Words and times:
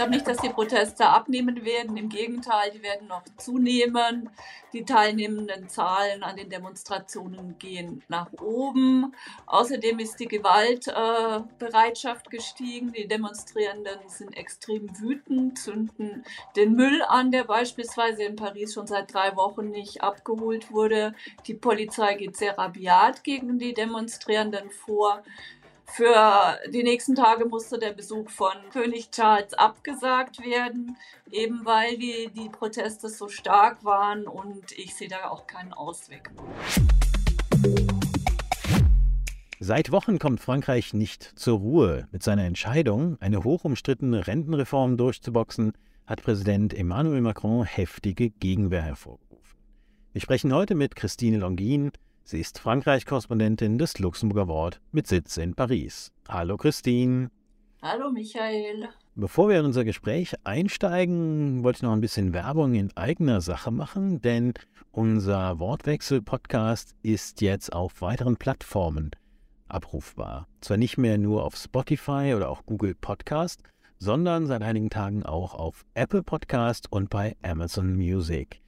glaube 0.00 0.14
nicht, 0.14 0.26
dass 0.26 0.38
die 0.38 0.48
Proteste 0.48 1.06
abnehmen 1.06 1.62
werden. 1.62 1.94
Im 1.98 2.08
Gegenteil, 2.08 2.70
die 2.70 2.82
werden 2.82 3.06
noch 3.06 3.22
zunehmen. 3.36 4.30
Die 4.72 4.86
teilnehmenden 4.86 5.68
Zahlen 5.68 6.22
an 6.22 6.36
den 6.36 6.48
Demonstrationen 6.48 7.58
gehen 7.58 8.02
nach 8.08 8.32
oben. 8.40 9.14
Außerdem 9.44 9.98
ist 9.98 10.18
die 10.18 10.28
Gewaltbereitschaft 10.28 12.28
äh, 12.28 12.30
gestiegen. 12.30 12.92
Die 12.92 13.08
Demonstrierenden 13.08 13.98
sind 14.06 14.38
extrem 14.38 14.88
wütend, 14.98 15.58
zünden 15.58 16.24
den 16.56 16.76
Müll 16.76 17.02
an, 17.02 17.30
der 17.30 17.44
beispielsweise 17.44 18.22
in 18.22 18.36
Paris 18.36 18.72
schon 18.72 18.86
seit 18.86 19.12
drei 19.12 19.36
Wochen 19.36 19.68
nicht 19.68 20.02
abgeholt 20.02 20.72
wurde. 20.72 21.14
Die 21.46 21.52
Polizei 21.52 22.14
geht 22.14 22.38
sehr 22.38 22.56
rabiat 22.56 23.22
gegen 23.22 23.58
die 23.58 23.74
Demonstrierenden 23.74 24.70
vor. 24.70 25.22
Für 25.92 26.58
die 26.72 26.84
nächsten 26.84 27.16
Tage 27.16 27.46
musste 27.46 27.78
der 27.78 27.92
Besuch 27.92 28.30
von 28.30 28.52
König 28.72 29.10
Charles 29.10 29.54
abgesagt 29.54 30.38
werden, 30.44 30.96
eben 31.32 31.64
weil 31.64 31.98
die, 31.98 32.30
die 32.32 32.48
Proteste 32.48 33.08
so 33.08 33.28
stark 33.28 33.84
waren 33.84 34.26
und 34.28 34.70
ich 34.78 34.94
sehe 34.94 35.08
da 35.08 35.28
auch 35.28 35.48
keinen 35.48 35.72
Ausweg. 35.72 36.30
Seit 39.58 39.90
Wochen 39.90 40.18
kommt 40.18 40.40
Frankreich 40.40 40.94
nicht 40.94 41.22
zur 41.22 41.58
Ruhe. 41.58 42.08
Mit 42.12 42.22
seiner 42.22 42.44
Entscheidung, 42.44 43.16
eine 43.20 43.42
hochumstrittene 43.42 44.26
Rentenreform 44.26 44.96
durchzuboxen, 44.96 45.72
hat 46.06 46.22
Präsident 46.22 46.72
Emmanuel 46.72 47.20
Macron 47.20 47.64
heftige 47.64 48.30
Gegenwehr 48.30 48.82
hervorgerufen. 48.82 49.58
Wir 50.12 50.20
sprechen 50.20 50.54
heute 50.54 50.74
mit 50.74 50.96
Christine 50.96 51.38
Longin, 51.38 51.92
Sie 52.30 52.38
ist 52.38 52.60
Frankreich-Korrespondentin 52.60 53.76
des 53.76 53.98
Luxemburger 53.98 54.46
Wort 54.46 54.80
mit 54.92 55.08
Sitz 55.08 55.36
in 55.36 55.56
Paris. 55.56 56.12
Hallo 56.28 56.56
Christine. 56.56 57.32
Hallo 57.82 58.12
Michael. 58.12 58.88
Bevor 59.16 59.48
wir 59.48 59.58
in 59.58 59.64
unser 59.64 59.82
Gespräch 59.82 60.36
einsteigen, 60.44 61.64
wollte 61.64 61.78
ich 61.78 61.82
noch 61.82 61.90
ein 61.90 62.00
bisschen 62.00 62.32
Werbung 62.32 62.74
in 62.74 62.96
eigener 62.96 63.40
Sache 63.40 63.72
machen, 63.72 64.20
denn 64.20 64.54
unser 64.92 65.58
Wortwechsel-Podcast 65.58 66.94
ist 67.02 67.40
jetzt 67.40 67.72
auf 67.72 68.00
weiteren 68.00 68.36
Plattformen 68.36 69.10
abrufbar. 69.66 70.46
Zwar 70.60 70.76
nicht 70.76 70.98
mehr 70.98 71.18
nur 71.18 71.44
auf 71.44 71.56
Spotify 71.56 72.34
oder 72.36 72.48
auch 72.48 72.64
Google 72.64 72.94
Podcast, 72.94 73.64
sondern 73.98 74.46
seit 74.46 74.62
einigen 74.62 74.90
Tagen 74.90 75.24
auch 75.24 75.54
auf 75.54 75.84
Apple 75.94 76.22
Podcast 76.22 76.92
und 76.92 77.10
bei 77.10 77.36
Amazon 77.42 77.96
Music. 77.96 78.60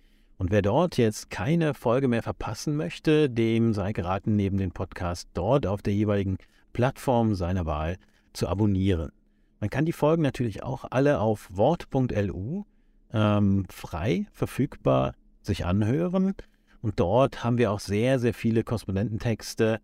Und 0.43 0.51
wer 0.51 0.61
dort 0.61 0.97
jetzt 0.97 1.31
keine 1.31 1.73
Folge 1.73 2.09
mehr 2.09 2.25
verpassen 2.25 2.75
möchte, 2.75 3.31
dem 3.31 3.73
sei 3.75 3.93
geraten, 3.93 4.35
neben 4.35 4.59
dem 4.59 4.73
Podcast 4.73 5.29
dort 5.35 5.69
auf 5.69 5.83
der 5.83 5.95
jeweiligen 5.95 6.37
Plattform 6.73 7.37
seiner 7.37 7.65
Wahl 7.65 7.97
zu 8.33 8.49
abonnieren. 8.49 9.13
Man 9.61 9.71
kann 9.71 9.85
die 9.85 9.93
Folgen 9.93 10.25
natürlich 10.25 10.65
auch 10.65 10.85
alle 10.91 11.21
auf 11.21 11.49
wort.lu 11.53 12.65
ähm, 13.13 13.67
frei 13.71 14.27
verfügbar 14.33 15.15
sich 15.43 15.65
anhören. 15.65 16.35
Und 16.81 16.99
dort 16.99 17.45
haben 17.45 17.57
wir 17.57 17.71
auch 17.71 17.79
sehr, 17.79 18.19
sehr 18.19 18.35
viele 18.35 18.65
Korrespondententexte, 18.65 19.79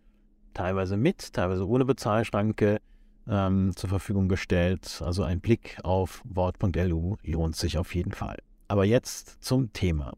teilweise 0.55 0.97
mit, 0.97 1.34
teilweise 1.34 1.69
ohne 1.69 1.84
Bezahlschranke, 1.84 2.81
ähm, 3.28 3.77
zur 3.77 3.91
Verfügung 3.91 4.28
gestellt. 4.28 5.03
Also 5.05 5.22
ein 5.22 5.41
Blick 5.41 5.78
auf 5.84 6.20
wort.lu 6.25 7.15
lohnt 7.22 7.55
sich 7.55 7.78
auf 7.78 7.95
jeden 7.95 8.11
Fall. 8.11 8.39
Aber 8.67 8.84
jetzt 8.84 9.37
zum 9.41 9.72
Thema. 9.72 10.15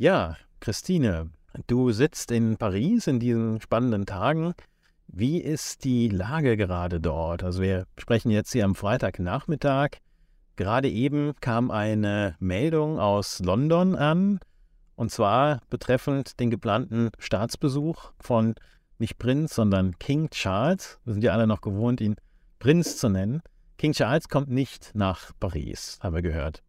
Ja, 0.00 0.36
Christine, 0.60 1.30
du 1.66 1.90
sitzt 1.90 2.30
in 2.30 2.56
Paris 2.56 3.08
in 3.08 3.18
diesen 3.18 3.60
spannenden 3.60 4.06
Tagen. 4.06 4.54
Wie 5.08 5.40
ist 5.40 5.82
die 5.82 6.08
Lage 6.08 6.56
gerade 6.56 7.00
dort? 7.00 7.42
Also 7.42 7.60
wir 7.62 7.84
sprechen 7.96 8.30
jetzt 8.30 8.52
hier 8.52 8.64
am 8.64 8.76
Freitagnachmittag. 8.76 9.96
Gerade 10.54 10.88
eben 10.88 11.34
kam 11.40 11.72
eine 11.72 12.36
Meldung 12.38 13.00
aus 13.00 13.40
London 13.40 13.96
an, 13.96 14.38
und 14.94 15.10
zwar 15.10 15.62
betreffend 15.68 16.38
den 16.38 16.50
geplanten 16.50 17.10
Staatsbesuch 17.18 18.12
von 18.20 18.54
nicht 19.00 19.18
Prinz, 19.18 19.56
sondern 19.56 19.98
King 19.98 20.30
Charles. 20.30 21.00
Wir 21.06 21.14
sind 21.14 21.24
ja 21.24 21.32
alle 21.32 21.48
noch 21.48 21.60
gewohnt, 21.60 22.00
ihn 22.00 22.14
Prinz 22.60 22.98
zu 22.98 23.08
nennen. 23.08 23.42
King 23.78 23.94
Charles 23.94 24.28
kommt 24.28 24.48
nicht 24.48 24.92
nach 24.94 25.32
Paris, 25.40 25.98
haben 26.00 26.14
wir 26.14 26.22
gehört. 26.22 26.62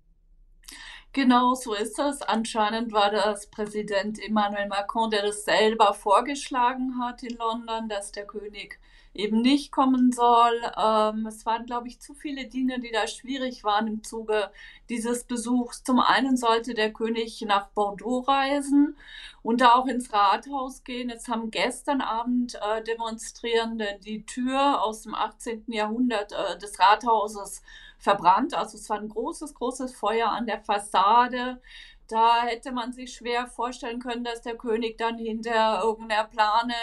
Genau 1.13 1.55
so 1.55 1.73
ist 1.73 1.97
das. 1.97 2.21
Anscheinend 2.21 2.91
war 2.91 3.11
das 3.11 3.47
Präsident 3.47 4.19
Emmanuel 4.19 4.67
Macron, 4.67 5.09
der 5.09 5.23
das 5.23 5.43
selber 5.45 5.93
vorgeschlagen 5.93 6.99
hat 6.99 7.23
in 7.23 7.35
London, 7.37 7.89
dass 7.89 8.11
der 8.11 8.25
König 8.27 8.79
eben 9.19 9.41
nicht 9.41 9.71
kommen 9.71 10.11
soll. 10.11 10.61
Ähm, 10.77 11.25
es 11.27 11.45
waren, 11.45 11.65
glaube 11.65 11.87
ich, 11.87 11.99
zu 11.99 12.13
viele 12.13 12.47
Dinge, 12.47 12.79
die 12.79 12.91
da 12.91 13.05
schwierig 13.07 13.63
waren 13.63 13.87
im 13.87 14.03
Zuge 14.03 14.51
dieses 14.89 15.25
Besuchs. 15.25 15.83
Zum 15.83 15.99
einen 15.99 16.37
sollte 16.37 16.73
der 16.73 16.93
König 16.93 17.41
nach 17.41 17.67
Bordeaux 17.69 18.21
reisen 18.21 18.95
und 19.43 19.61
da 19.61 19.73
auch 19.73 19.87
ins 19.87 20.13
Rathaus 20.13 20.83
gehen. 20.83 21.09
Jetzt 21.09 21.27
haben 21.27 21.51
gestern 21.51 22.01
Abend 22.01 22.55
äh, 22.55 22.83
Demonstrierende 22.83 23.99
die 24.03 24.25
Tür 24.25 24.83
aus 24.83 25.03
dem 25.03 25.13
18. 25.13 25.65
Jahrhundert 25.67 26.31
äh, 26.31 26.57
des 26.57 26.79
Rathauses 26.79 27.61
verbrannt. 27.97 28.53
Also 28.53 28.77
es 28.77 28.89
war 28.89 28.97
ein 28.97 29.09
großes, 29.09 29.53
großes 29.53 29.95
Feuer 29.95 30.29
an 30.29 30.45
der 30.45 30.61
Fassade. 30.61 31.61
Da 32.09 32.41
hätte 32.41 32.71
man 32.71 32.91
sich 32.91 33.13
schwer 33.13 33.45
vorstellen 33.45 33.99
können, 33.99 34.23
dass 34.23 34.41
der 34.41 34.57
König 34.57 34.97
dann 34.97 35.19
hinter 35.19 35.83
irgendeiner 35.83 36.23
Plane 36.23 36.73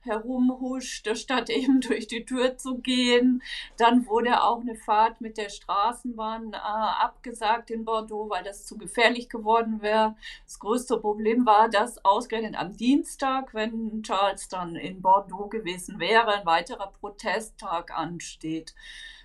herumhuscht, 0.00 1.08
statt 1.16 1.50
eben 1.50 1.80
durch 1.80 2.08
die 2.08 2.24
Tür 2.24 2.56
zu 2.58 2.78
gehen. 2.78 3.44
Dann 3.76 4.06
wurde 4.08 4.42
auch 4.42 4.60
eine 4.60 4.74
Fahrt 4.74 5.20
mit 5.20 5.38
der 5.38 5.50
Straßenbahn 5.50 6.52
äh, 6.52 6.56
abgesagt 6.56 7.70
in 7.70 7.84
Bordeaux, 7.84 8.28
weil 8.28 8.42
das 8.42 8.66
zu 8.66 8.76
gefährlich 8.76 9.28
geworden 9.28 9.82
wäre. 9.82 10.16
Das 10.44 10.58
größte 10.58 10.98
Problem 10.98 11.46
war, 11.46 11.68
dass 11.68 12.04
ausgerechnet 12.04 12.56
am 12.56 12.76
Dienstag, 12.76 13.54
wenn 13.54 14.02
Charles 14.02 14.48
dann 14.48 14.74
in 14.74 15.00
Bordeaux 15.00 15.46
gewesen 15.48 16.00
wäre, 16.00 16.34
ein 16.34 16.46
weiterer 16.46 16.88
Protesttag 16.88 17.96
ansteht. 17.96 18.74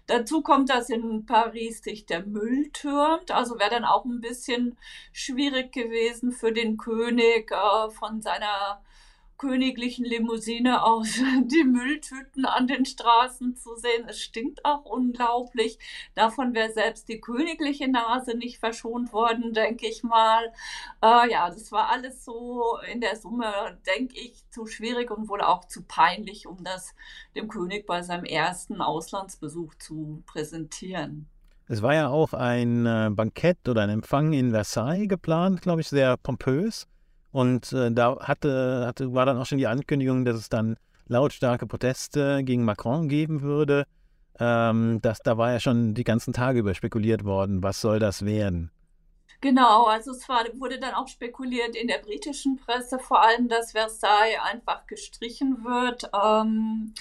Dazu 0.08 0.42
kommt, 0.42 0.70
dass 0.70 0.90
in 0.90 1.26
Paris 1.26 1.84
sich 1.84 2.06
der 2.06 2.26
Müll 2.26 2.70
türmt. 2.72 3.32
Also 3.32 3.60
wäre 3.60 3.70
dann 3.70 3.86
auch 3.86 4.06
ein 4.06 4.22
bisschen 4.22 4.78
schwierig 5.14 5.72
gewesen 5.72 6.32
für 6.32 6.52
den 6.52 6.78
König 6.78 7.52
äh, 7.52 7.90
von 7.92 8.22
seiner 8.22 8.82
königlichen 9.42 10.06
Limousine 10.06 10.84
aus 10.84 11.08
die 11.46 11.64
Mülltüten 11.64 12.46
an 12.46 12.68
den 12.68 12.86
Straßen 12.86 13.56
zu 13.56 13.76
sehen. 13.76 14.06
Es 14.08 14.22
stinkt 14.22 14.64
auch 14.64 14.86
unglaublich. 14.86 15.80
Davon 16.14 16.54
wäre 16.54 16.72
selbst 16.72 17.10
die 17.10 17.20
königliche 17.20 17.90
Nase 17.90 18.38
nicht 18.38 18.60
verschont 18.60 19.12
worden, 19.14 19.54
denke 19.54 19.88
ich 19.88 20.04
mal. 20.04 20.54
Äh, 21.02 21.32
ja, 21.32 21.50
das 21.50 21.72
war 21.72 21.90
alles 21.90 22.24
so 22.24 22.78
in 22.92 23.02
der 23.02 23.16
Summe, 23.16 23.80
denke 23.88 24.20
ich, 24.20 24.48
zu 24.52 24.68
schwierig 24.68 25.10
und 25.10 25.28
wohl 25.28 25.42
auch 25.42 25.66
zu 25.66 25.82
peinlich, 25.82 26.46
um 26.46 26.64
das 26.64 26.94
dem 27.36 27.48
König 27.48 27.88
bei 27.88 28.04
seinem 28.04 28.26
ersten 28.26 28.80
Auslandsbesuch 28.80 29.74
zu 29.76 30.22
präsentieren. 30.28 31.28
Es 31.68 31.82
war 31.82 31.96
ja 31.96 32.10
auch 32.10 32.34
ein 32.34 32.86
äh, 32.86 33.10
Bankett 33.12 33.68
oder 33.68 33.82
ein 33.82 33.90
Empfang 33.90 34.34
in 34.34 34.52
Versailles 34.52 35.08
geplant, 35.08 35.64
glaube 35.64 35.82
ich, 35.82 35.88
sehr 35.88 36.16
pompös. 36.18 36.86
Und 37.32 37.72
äh, 37.74 37.92
da 37.92 38.18
hatte, 38.20 38.84
hatte, 38.86 39.14
war 39.14 39.26
dann 39.26 39.38
auch 39.38 39.46
schon 39.46 39.58
die 39.58 39.68
Ankündigung, 39.68 40.26
dass 40.26 40.36
es 40.36 40.50
dann 40.50 40.76
lautstarke 41.08 41.68
Proteste 41.68 42.44
gegen 42.44 42.66
Macron 42.66 43.08
geben 43.08 43.42
würde. 43.42 43.86
Ähm, 44.40 45.00
das, 45.02 45.20
da 45.20 45.38
war 45.38 45.52
ja 45.52 45.60
schon 45.60 45.94
die 45.94 46.04
ganzen 46.04 46.34
Tage 46.34 46.60
über 46.60 46.74
spekuliert 46.74 47.24
worden, 47.24 47.62
was 47.64 47.82
soll 47.82 48.00
das 48.00 48.26
werden? 48.26 48.72
Genau, 49.42 49.86
also 49.86 50.12
es 50.12 50.30
war, 50.30 50.46
wurde 50.60 50.80
dann 50.80 50.94
auch 50.94 51.08
spekuliert 51.08 51.76
in 51.76 51.88
der 51.88 51.98
britischen 51.98 52.58
Presse 52.58 53.00
vor 53.00 53.24
allem, 53.24 53.48
dass 53.48 53.72
Versailles 53.72 54.40
einfach 54.44 54.86
gestrichen 54.86 55.64
wird. 55.64 56.10
Ähm, 56.14 56.94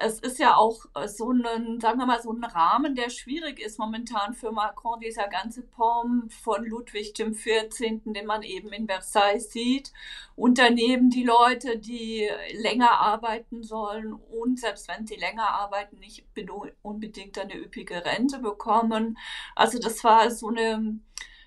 es 0.00 0.20
ist 0.20 0.38
ja 0.38 0.56
auch 0.56 0.86
äh, 0.94 1.08
so 1.08 1.32
ein, 1.32 1.80
sagen 1.80 1.98
wir 1.98 2.06
mal, 2.06 2.22
so 2.22 2.32
ein 2.32 2.44
Rahmen, 2.44 2.94
der 2.94 3.10
schwierig 3.10 3.58
ist 3.58 3.80
momentan 3.80 4.32
für 4.32 4.52
Macron, 4.52 5.00
dieser 5.00 5.26
ganze 5.26 5.62
Pom 5.62 6.30
von 6.30 6.64
Ludwig 6.64 7.14
XIV., 7.14 8.02
den 8.04 8.26
man 8.26 8.44
eben 8.44 8.72
in 8.72 8.86
Versailles 8.86 9.50
sieht. 9.50 9.92
Und 10.36 10.58
daneben 10.58 11.10
die 11.10 11.24
Leute, 11.24 11.78
die 11.78 12.28
länger 12.52 12.92
arbeiten 12.92 13.64
sollen 13.64 14.12
und 14.12 14.60
selbst 14.60 14.86
wenn 14.86 15.04
sie 15.04 15.16
länger 15.16 15.48
arbeiten, 15.48 15.98
nicht 15.98 16.24
unbedingt 16.82 17.36
eine 17.36 17.56
üppige 17.56 18.04
Rente 18.04 18.38
bekommen. 18.38 19.18
Also 19.56 19.80
das 19.80 20.04
war 20.04 20.30
so 20.30 20.48
eine, 20.48 21.00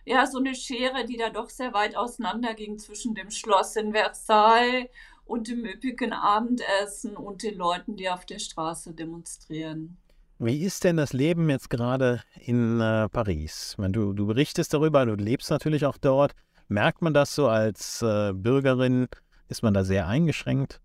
ja, 0.04 0.26
so 0.28 0.40
eine 0.40 0.56
Schere, 0.56 1.06
die 1.06 1.16
da 1.16 1.30
doch 1.30 1.50
sehr 1.50 1.74
weit 1.74 1.96
auseinander 1.96 2.54
ging 2.54 2.78
zwischen 2.80 3.16
dem 3.16 3.32
Schloss 3.32 3.78
in 3.78 3.94
Versailles 3.94 4.90
und 5.32 5.48
dem 5.48 5.66
üppigen 5.66 6.12
Abendessen 6.12 7.16
und 7.16 7.42
den 7.42 7.58
Leuten, 7.58 7.96
die 7.96 8.10
auf 8.10 8.26
der 8.26 8.40
Straße 8.40 8.94
demonstrieren. 8.94 9.98
Wie 10.40 10.62
ist 10.64 10.84
denn 10.84 10.98
das 10.98 11.14
Leben 11.14 11.50
jetzt 11.50 11.70
gerade 11.70 12.22
in 12.36 12.82
äh, 12.82 13.08
Paris? 13.08 13.76
Meine, 13.78 13.94
du, 13.94 14.12
du 14.12 14.28
berichtest 14.28 14.74
darüber, 14.74 15.06
du 15.06 15.16
lebst 15.16 15.50
natürlich 15.50 15.86
auch 15.86 15.98
dort. 15.98 16.34
Merkt 16.68 17.02
man 17.02 17.14
das 17.14 17.34
so 17.34 17.48
als 17.48 18.02
äh, 18.02 18.34
Bürgerin? 18.34 19.08
Ist 19.48 19.64
man 19.64 19.74
da 19.74 19.86
sehr 19.86 20.08
eingeschränkt? 20.08 20.82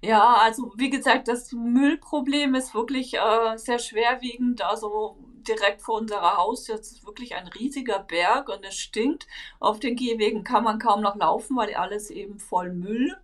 Ja, 0.00 0.36
also 0.40 0.72
wie 0.76 0.90
gesagt, 0.90 1.26
das 1.26 1.52
Müllproblem 1.52 2.54
ist 2.54 2.74
wirklich 2.74 3.14
äh, 3.14 3.56
sehr 3.56 3.80
schwerwiegend. 3.80 4.62
Also 4.62 5.16
direkt 5.48 5.82
vor 5.82 5.96
unserer 5.96 6.36
Haustür. 6.36 6.76
Ist 6.76 7.04
wirklich 7.04 7.34
ein 7.34 7.48
riesiger 7.48 7.98
Berg 8.00 8.50
und 8.50 8.64
es 8.64 8.76
stinkt. 8.76 9.26
Auf 9.58 9.80
den 9.80 9.96
Gehwegen 9.96 10.44
kann 10.44 10.62
man 10.62 10.78
kaum 10.78 11.00
noch 11.00 11.16
laufen, 11.16 11.56
weil 11.56 11.74
alles 11.74 12.10
eben 12.10 12.38
voll 12.38 12.72
Müll 12.72 13.16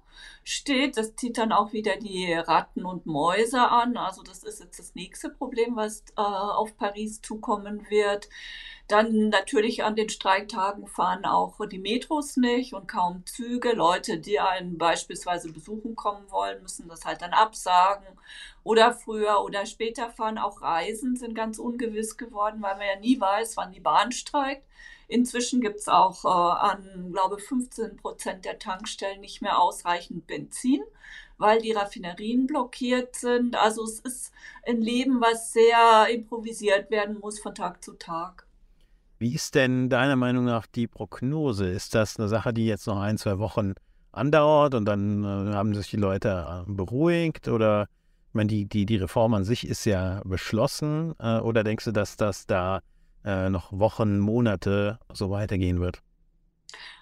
steht. 0.45 0.97
Das 0.97 1.17
zieht 1.17 1.39
dann 1.39 1.53
auch 1.53 1.73
wieder 1.73 1.97
die 1.97 2.33
Ratten 2.33 2.85
und 2.85 3.07
Mäuse 3.07 3.61
an. 3.61 3.97
Also 3.97 4.23
das 4.23 4.45
ist 4.45 4.61
jetzt 4.61 4.79
das 4.79 4.95
nächste 4.95 5.31
Problem, 5.31 5.77
was 5.77 6.05
äh, 6.17 6.21
auf 6.21 6.77
Paris 6.77 7.21
zukommen 7.23 7.89
wird. 7.91 8.29
Dann 8.87 9.31
natürlich 9.31 9.83
an 9.83 9.97
den 9.97 10.11
Streiktagen 10.11 10.87
fahren 10.87 11.25
auch 11.25 11.59
die 11.67 11.79
Metros 11.79 12.37
nicht 12.37 12.75
und 12.75 12.87
kaum 12.87 13.25
Züge. 13.25 13.73
Leute, 13.73 14.19
die 14.19 14.39
einen 14.41 14.77
beispielsweise 14.77 15.51
besuchen 15.51 15.97
kommen 15.97 16.31
wollen, 16.31 16.61
müssen 16.63 16.89
das 16.89 17.07
halt 17.07 17.23
dann 17.23 17.33
absagen. 17.33 18.07
Oder 18.63 18.93
früher 18.93 19.43
oder 19.43 19.65
später 19.65 20.11
fahren 20.11 20.37
auch 20.39 20.61
Reisen, 20.61 21.17
sind 21.17 21.35
ganz 21.35 21.59
ungewiss 21.59 22.19
geworden, 22.19 22.61
weil 22.61 22.77
man 22.77 22.87
ja 22.87 23.01
nie 23.01 23.19
weiß, 23.19 23.57
wann 23.57 23.73
die 23.73 23.81
Bahn 23.81 24.13
streikt. 24.13 24.67
Inzwischen 25.09 25.61
gibt 25.61 25.81
es 25.81 25.89
auch 25.89 26.25
äh, 26.25 26.29
an, 26.29 27.11
glaube 27.13 27.39
15 27.39 27.97
Prozent 27.97 28.45
der 28.45 28.59
Tankstellen 28.59 29.21
nicht 29.21 29.43
mehr 29.43 29.59
ausreichend 29.59 30.27
Benzin, 30.27 30.83
weil 31.39 31.61
die 31.61 31.73
Raffinerien 31.73 32.47
blockiert 32.47 33.17
sind. 33.17 33.57
Also 33.57 33.85
es 33.85 34.01
ist 34.01 34.33
ein 34.67 34.81
Leben, 34.81 35.21
was 35.21 35.53
sehr 35.53 36.09
improvisiert 36.13 36.91
werden 36.91 37.19
muss 37.21 37.39
von 37.39 37.55
Tag 37.55 37.83
zu 37.83 37.95
Tag. 37.95 38.47
Wie 39.19 39.35
ist 39.35 39.55
denn 39.55 39.89
deiner 39.89 40.17
Meinung 40.17 40.45
nach 40.45 40.67
die 40.67 40.87
Prognose? 40.87 41.69
Ist 41.69 41.95
das 41.95 42.19
eine 42.19 42.29
Sache, 42.29 42.53
die 42.53 42.67
jetzt 42.67 42.87
noch 42.87 43.01
ein, 43.01 43.17
zwei 43.17 43.39
Wochen 43.39 43.75
andauert 44.13 44.75
und 44.75 44.85
dann 44.85 45.25
äh, 45.25 45.55
haben 45.55 45.75
sich 45.75 45.91
die 45.91 45.97
Leute 45.97 46.65
äh, 46.67 46.71
beruhigt? 46.71 47.49
Oder 47.49 47.89
ich 48.29 48.35
meine, 48.35 48.49
die, 48.49 48.67
die, 48.67 48.87
die 48.87 48.97
Reform 48.97 49.35
an 49.35 49.45
sich 49.45 49.67
ist 49.67 49.85
ja 49.85 50.21
beschlossen. 50.25 51.15
Äh, 51.19 51.39
oder 51.39 51.63
denkst 51.63 51.85
du, 51.85 51.93
dass 51.93 52.17
das 52.17 52.47
da 52.47 52.81
äh, 53.25 53.49
noch 53.51 53.73
Wochen, 53.73 54.19
Monate 54.19 54.99
so 55.13 55.31
weitergehen 55.31 55.81
wird? 55.81 56.03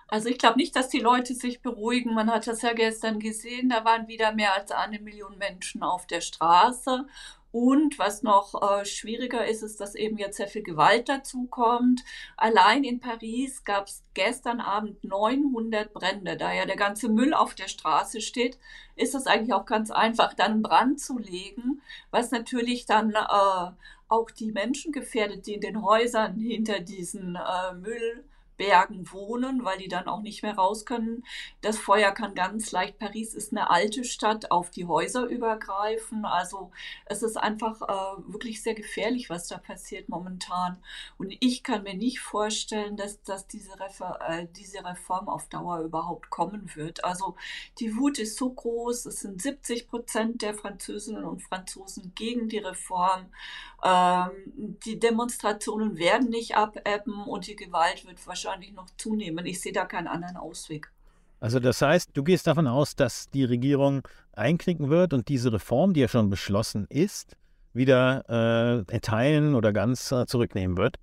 Also 0.09 0.29
ich 0.29 0.37
glaube 0.37 0.59
nicht, 0.59 0.77
dass 0.77 0.91
die 0.91 1.01
Leute 1.01 1.35
sich 1.35 1.63
beruhigen. 1.63 2.13
Man 2.13 2.31
hat 2.31 2.47
das 2.47 2.61
ja 2.61 2.75
gestern 2.75 3.19
gesehen, 3.19 3.71
da 3.71 3.85
waren 3.87 4.09
wieder 4.09 4.33
mehr 4.33 4.55
als 4.55 4.71
eine 4.71 4.99
Million 4.99 5.39
Menschen 5.39 5.83
auf 5.83 6.07
der 6.07 6.21
Straße. 6.21 7.07
Und 7.51 7.99
was 7.99 8.23
noch 8.23 8.61
äh, 8.63 8.85
schwieriger 8.87 9.47
ist, 9.47 9.63
ist, 9.63 9.79
dass 9.79 9.95
eben 9.95 10.17
jetzt 10.17 10.39
sehr 10.39 10.49
viel 10.49 10.63
Gewalt 10.63 11.11
dazukommt. 11.11 12.03
Allein 12.37 12.83
in 12.83 12.99
Paris 12.99 13.65
gab 13.65 13.89
es 13.89 14.03
gestern 14.15 14.61
Abend 14.61 15.05
900 15.05 15.93
Brände. 15.93 16.39
Da 16.39 16.53
ja 16.53 16.65
der 16.65 16.77
ganze 16.77 17.11
Müll 17.11 17.35
auf 17.35 17.55
der 17.55 17.69
Straße 17.69 18.23
steht, 18.23 18.59
ist 18.97 19.15
es 19.15 19.27
eigentlich 19.27 19.53
auch 19.53 19.67
ganz 19.67 19.91
einfach, 19.91 20.33
dann 20.33 20.63
Brand 20.63 20.99
zu 20.99 21.19
legen, 21.19 21.83
was 22.11 22.31
natürlich 22.31 22.87
dann 22.87 23.11
äh, 23.13 23.71
auch 24.13 24.31
die 24.31 24.53
Menschen 24.53 24.93
gefährdet, 24.93 25.47
die 25.47 25.55
in 25.55 25.61
den 25.61 25.83
Häusern 25.83 26.39
hinter 26.39 26.81
diesen 26.81 27.37
äh, 27.37 27.75
Müll 27.75 28.25
Bergen 28.63 29.11
wohnen, 29.11 29.65
weil 29.65 29.79
die 29.79 29.89
dann 29.89 30.07
auch 30.07 30.23
nicht 30.23 30.45
mehr 30.45 30.55
raus 30.55 30.87
können. 30.87 31.25
Das 31.63 31.79
Feuer 31.79 32.13
kann 32.13 32.37
ganz 32.37 32.71
leicht, 32.71 32.97
Paris 32.97 33.35
ist 33.35 33.51
eine 33.51 33.71
alte 33.71 34.05
Stadt, 34.05 34.53
auf 34.53 34.71
die 34.71 34.87
Häuser 34.87 35.25
übergreifen. 35.25 36.25
Also 36.25 36.71
es 37.07 37.25
ist 37.25 37.37
einfach 37.37 37.83
äh, 37.83 38.33
wirklich 38.33 38.63
sehr 38.63 38.75
gefährlich, 38.75 39.31
was 39.31 39.49
da 39.49 39.59
passiert 39.59 40.09
momentan. 40.09 40.79
Und 41.19 41.35
ich 41.41 41.65
kann 41.65 41.83
mir 41.83 41.95
nicht 41.95 42.21
vorstellen, 42.21 42.97
dass, 42.97 43.21
dass 43.25 43.49
diese, 43.49 43.81
Refer 43.81 44.21
äh, 44.29 44.47
diese 44.57 44.85
Reform 44.85 45.29
auf 45.29 45.49
Dauer 45.49 45.81
überhaupt 45.81 46.31
kommen 46.31 46.71
wird. 46.77 47.05
Also 47.05 47.35
die 47.81 47.97
Wut 47.97 48.21
ist 48.21 48.37
so 48.37 48.49
groß, 48.49 49.07
es 49.07 49.21
sind 49.23 49.43
70 49.43 49.89
Prozent 49.89 50.43
der 50.43 50.55
Französinnen 50.55 51.25
und 51.25 51.43
Franzosen 51.43 52.13
gegen 52.15 52.49
die 52.49 52.59
Reform. 52.59 53.27
Ähm, 53.85 54.31
die 54.55 55.01
Demonstrationen 55.01 55.99
werden 55.99 56.29
nicht 56.29 56.55
abebben 56.55 57.25
und 57.25 57.49
die 57.49 57.57
Gewalt 57.57 58.07
wird 58.07 58.25
wahrscheinlich 58.25 58.52
noch 58.75 58.89
zunehmen. 58.97 59.45
Ich 59.47 59.61
sehe 59.61 59.73
da 59.73 59.85
keinen 59.85 60.09
anderen 60.09 60.37
Ausweg. 60.37 60.91
Also 61.41 61.59
das 61.59 61.83
heißt, 61.83 62.11
du 62.15 62.23
gehst 62.23 62.47
davon 62.47 62.67
aus, 62.69 62.95
dass 62.95 63.29
die 63.31 63.45
Regierung 63.45 64.07
einknicken 64.33 64.91
wird 64.91 65.13
und 65.13 65.29
diese 65.29 65.53
Reform, 65.53 65.93
die 65.93 66.01
ja 66.01 66.09
schon 66.09 66.31
beschlossen 66.31 66.87
ist, 66.89 67.37
wieder 67.73 68.25
äh, 68.29 68.93
erteilen 68.93 69.55
oder 69.55 69.73
ganz 69.73 70.13
äh, 70.13 70.27
zurücknehmen 70.27 70.77
wird? 70.77 70.99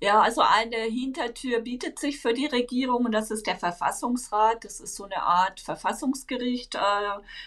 Ja, 0.00 0.20
also 0.20 0.42
eine 0.42 0.76
Hintertür 0.76 1.60
bietet 1.60 1.98
sich 1.98 2.20
für 2.20 2.32
die 2.32 2.46
Regierung 2.46 3.06
und 3.06 3.12
das 3.12 3.32
ist 3.32 3.48
der 3.48 3.56
Verfassungsrat. 3.56 4.64
Das 4.64 4.78
ist 4.78 4.94
so 4.94 5.04
eine 5.04 5.22
Art 5.22 5.58
Verfassungsgericht. 5.58 6.76
Äh, 6.76 6.78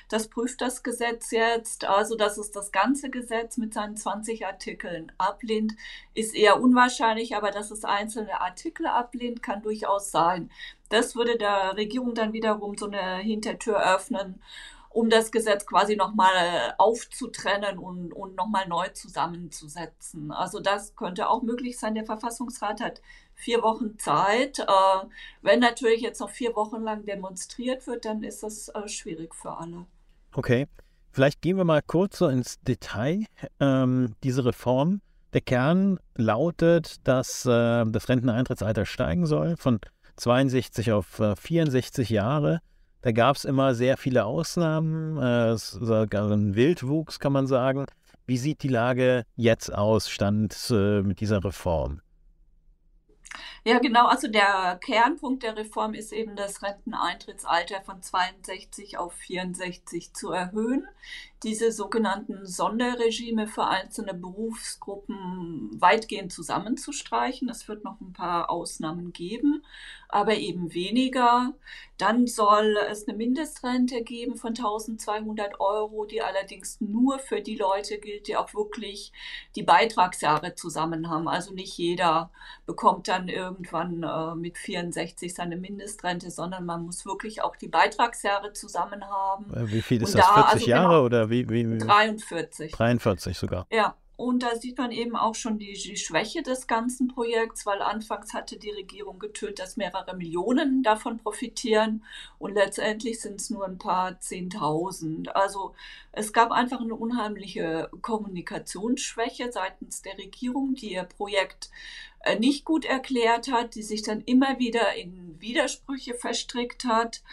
das 0.10 0.28
prüft 0.28 0.60
das 0.60 0.84
Gesetz 0.84 1.32
jetzt. 1.32 1.86
Also, 1.86 2.18
dass 2.18 2.38
es 2.38 2.52
das 2.52 2.74
ganze 2.74 3.10
Gesetz 3.10 3.56
mit 3.56 3.74
seinen 3.74 3.96
20 3.96 4.46
Artikeln 4.46 5.14
ablehnt, 5.18 5.74
ist 6.14 6.36
eher 6.36 6.62
unwahrscheinlich, 6.62 7.38
aber 7.38 7.52
dass 7.52 7.72
es 7.72 7.86
einzelne 7.86 8.42
Artikel 8.42 8.86
ablehnt, 8.86 9.42
kann 9.42 9.62
durchaus 9.62 10.12
sein. 10.12 10.52
Das 10.90 11.16
würde 11.16 11.38
der 11.38 11.78
Regierung 11.78 12.16
dann 12.16 12.34
wiederum 12.34 12.78
so 12.78 12.88
eine 12.88 13.20
Hintertür 13.20 13.82
öffnen 13.96 14.42
um 14.94 15.10
das 15.10 15.32
Gesetz 15.32 15.66
quasi 15.66 15.96
nochmal 15.96 16.74
aufzutrennen 16.78 17.78
und, 17.78 18.12
und 18.14 18.36
nochmal 18.36 18.68
neu 18.68 18.90
zusammenzusetzen. 18.90 20.32
Also 20.32 20.60
das 20.60 20.96
könnte 20.96 21.30
auch 21.30 21.42
möglich 21.44 21.80
sein. 21.80 21.96
Der 21.96 22.06
Verfassungsrat 22.06 22.82
hat 22.82 23.02
vier 23.34 23.64
Wochen 23.64 23.98
Zeit. 23.98 24.60
Äh, 24.60 24.66
wenn 25.42 25.60
natürlich 25.60 26.02
jetzt 26.02 26.20
noch 26.20 26.30
vier 26.30 26.56
Wochen 26.56 26.82
lang 26.82 27.06
demonstriert 27.06 27.88
wird, 27.88 28.06
dann 28.06 28.24
ist 28.24 28.44
das 28.44 28.70
äh, 28.70 28.88
schwierig 28.88 29.34
für 29.34 29.58
alle. 29.58 29.86
Okay, 30.34 30.68
vielleicht 31.12 31.42
gehen 31.42 31.58
wir 31.58 31.66
mal 31.66 31.82
kurz 31.82 32.18
so 32.18 32.28
ins 32.28 32.60
Detail. 32.62 33.26
Ähm, 33.60 34.16
diese 34.24 34.46
Reform, 34.46 35.02
der 35.34 35.42
Kern 35.42 36.00
lautet, 36.16 37.08
dass 37.08 37.46
äh, 37.46 37.86
das 37.86 38.10
Renteneintrittsalter 38.10 38.86
steigen 38.86 39.26
soll 39.26 39.56
von 39.56 39.80
62 40.18 40.92
auf 40.92 41.22
64 41.36 42.10
Jahre. 42.10 42.60
Da 43.02 43.12
gab 43.12 43.36
es 43.36 43.46
immer 43.46 43.74
sehr 43.74 43.98
viele 43.98 44.26
Ausnahmen, 44.26 45.18
äh, 45.18 45.56
ein 46.34 46.56
Wildwuchs, 46.56 47.20
kann 47.20 47.34
man 47.34 47.48
sagen. 47.48 47.86
Wie 48.28 48.38
sieht 48.38 48.62
die 48.64 48.68
Lage 48.68 49.26
jetzt 49.36 49.74
aus, 49.74 50.10
Stand 50.10 50.56
äh, 50.70 51.02
mit 51.02 51.20
dieser 51.20 51.44
Reform? 51.44 52.02
Ja, 53.64 53.78
genau. 53.78 54.08
Also 54.08 54.28
der 54.28 54.80
Kernpunkt 54.84 55.44
der 55.44 55.56
Reform 55.56 55.94
ist 55.94 56.12
eben 56.12 56.36
das 56.36 56.64
Renteneintrittsalter 56.64 57.82
von 57.82 58.02
62 58.02 58.98
auf 58.98 59.14
64 59.14 60.14
zu 60.16 60.32
erhöhen. 60.32 60.88
Diese 61.44 61.72
sogenannten 61.72 62.46
Sonderregime 62.46 63.48
für 63.48 63.66
einzelne 63.68 64.14
Berufsgruppen 64.16 65.70
weitgehend 65.80 66.32
zusammenzustreichen. 66.32 67.50
Es 67.50 67.68
wird 67.68 67.84
noch 67.84 68.00
ein 68.02 68.14
paar 68.14 68.50
Ausnahmen 68.50 69.14
geben, 69.14 69.64
aber 70.10 70.36
eben 70.36 70.74
weniger. 70.74 71.54
Dann 71.98 72.28
soll 72.28 72.78
es 72.90 73.08
eine 73.08 73.18
Mindestrente 73.18 74.04
geben 74.04 74.36
von 74.38 74.50
1200 74.52 75.60
Euro, 75.60 76.06
die 76.06 76.22
allerdings 76.22 76.80
nur 76.82 77.20
für 77.20 77.42
die 77.42 77.58
Leute 77.58 78.00
gilt, 78.00 78.28
die 78.28 78.38
auch 78.38 78.54
wirklich 78.54 79.12
die 79.56 79.64
Beitragsjahre 79.64 80.56
zusammen 80.56 81.10
haben. 81.10 81.28
Also 81.28 81.54
nicht 81.54 81.78
jeder 81.78 82.32
bekommt 82.66 83.08
dann 83.08 83.28
irgendwann 83.52 84.04
äh, 84.04 84.36
mit 84.36 84.58
64 84.58 85.34
seine 85.34 85.58
Mindestrente, 85.58 86.32
sondern 86.32 86.66
man 86.66 86.84
muss 86.84 87.06
wirklich 87.06 87.42
auch 87.42 87.56
die 87.56 87.68
Beitragsjahre 87.68 88.54
zusammen 88.54 89.04
haben. 89.04 89.54
Äh, 89.54 89.72
wie 89.72 89.82
viel 89.82 90.02
ist 90.02 90.16
Und 90.16 90.20
das? 90.20 90.28
40 90.28 90.54
also 90.54 90.66
Jahre 90.68 90.88
genau, 90.88 91.06
oder 91.06 91.30
wie, 91.30 91.50
wie, 91.50 91.70
wie? 91.70 91.78
43. 91.78 92.72
43 92.72 93.38
sogar. 93.38 93.68
Ja, 93.72 93.96
und 94.22 94.44
da 94.44 94.56
sieht 94.56 94.78
man 94.78 94.92
eben 94.92 95.16
auch 95.16 95.34
schon 95.34 95.58
die, 95.58 95.74
die, 95.74 95.98
Schwäche 95.98 96.44
des 96.44 96.68
ganzen 96.68 97.08
Projekts, 97.08 97.66
weil 97.66 97.82
anfangs 97.82 98.36
hatte 98.36 98.58
die 98.58 98.70
Regierung 98.70 99.18
getötet, 99.18 99.58
dass 99.58 99.78
mehrere 99.78 100.16
Millionen 100.16 100.84
davon 100.84 101.18
profitieren 101.18 102.04
und 102.38 102.54
letztendlich 102.54 103.20
sind 103.20 103.42
es 103.42 103.50
nur 103.50 103.66
ein 103.66 103.80
paar 103.80 104.20
Zehntausend. 104.20 105.36
Also 105.36 105.74
es 106.12 106.34
gab 106.34 106.52
einfach 106.52 106.82
eine 106.82 106.94
unheimliche 106.94 107.90
Kommunikationsschwäche 108.04 109.52
seitens 109.52 110.04
der 110.04 110.20
Regierung, 110.20 110.76
die 110.76 110.94
ihr 110.94 111.04
Projekt 111.04 111.72
äh, 112.24 112.38
nicht 112.38 112.64
gut 112.64 112.86
erklärt 112.86 113.52
hat, 113.52 113.74
die 113.74 113.82
sich 113.82 114.04
dann 114.04 114.22
immer 114.22 114.60
wieder 114.60 114.94
in 114.96 115.42
Widersprüche 115.42 116.14
verstrickt 116.14 116.86
hat. 116.86 117.24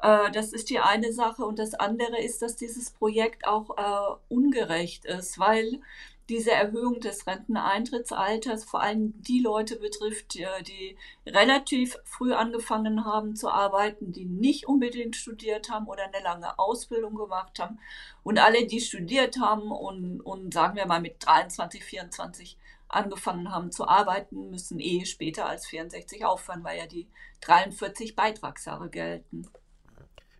Äh, 0.00 0.30
das 0.30 0.52
ist 0.52 0.70
die 0.70 0.78
eine 0.78 1.12
Sache. 1.12 1.44
Und 1.44 1.58
das 1.58 1.74
andere 1.74 2.18
ist, 2.22 2.40
dass 2.40 2.56
dieses 2.56 2.90
Projekt 2.90 3.46
auch 3.46 3.76
äh, 3.76 4.16
ungerecht 4.28 5.04
ist, 5.04 5.38
weil 5.38 5.80
diese 6.28 6.50
Erhöhung 6.50 7.00
des 7.00 7.26
Renteneintrittsalters 7.26 8.64
vor 8.64 8.82
allem 8.82 9.14
die 9.22 9.40
Leute 9.40 9.76
betrifft, 9.76 10.34
die 10.34 10.96
relativ 11.26 11.96
früh 12.04 12.32
angefangen 12.34 13.04
haben 13.04 13.34
zu 13.34 13.48
arbeiten, 13.50 14.12
die 14.12 14.26
nicht 14.26 14.68
unbedingt 14.68 15.16
studiert 15.16 15.70
haben 15.70 15.86
oder 15.86 16.04
eine 16.04 16.22
lange 16.22 16.58
Ausbildung 16.58 17.14
gemacht 17.14 17.58
haben. 17.58 17.78
Und 18.22 18.38
alle, 18.38 18.66
die 18.66 18.80
studiert 18.80 19.40
haben 19.40 19.70
und, 19.70 20.20
und 20.20 20.52
sagen 20.52 20.76
wir 20.76 20.86
mal 20.86 21.00
mit 21.00 21.16
23, 21.24 21.82
24 21.82 22.58
angefangen 22.88 23.50
haben 23.50 23.70
zu 23.70 23.86
arbeiten, 23.86 24.50
müssen 24.50 24.80
eh 24.80 25.04
später 25.06 25.46
als 25.46 25.66
64 25.66 26.24
aufhören, 26.24 26.64
weil 26.64 26.78
ja 26.78 26.86
die 26.86 27.06
43 27.40 28.16
Beitragsjahre 28.16 28.90
gelten. 28.90 29.46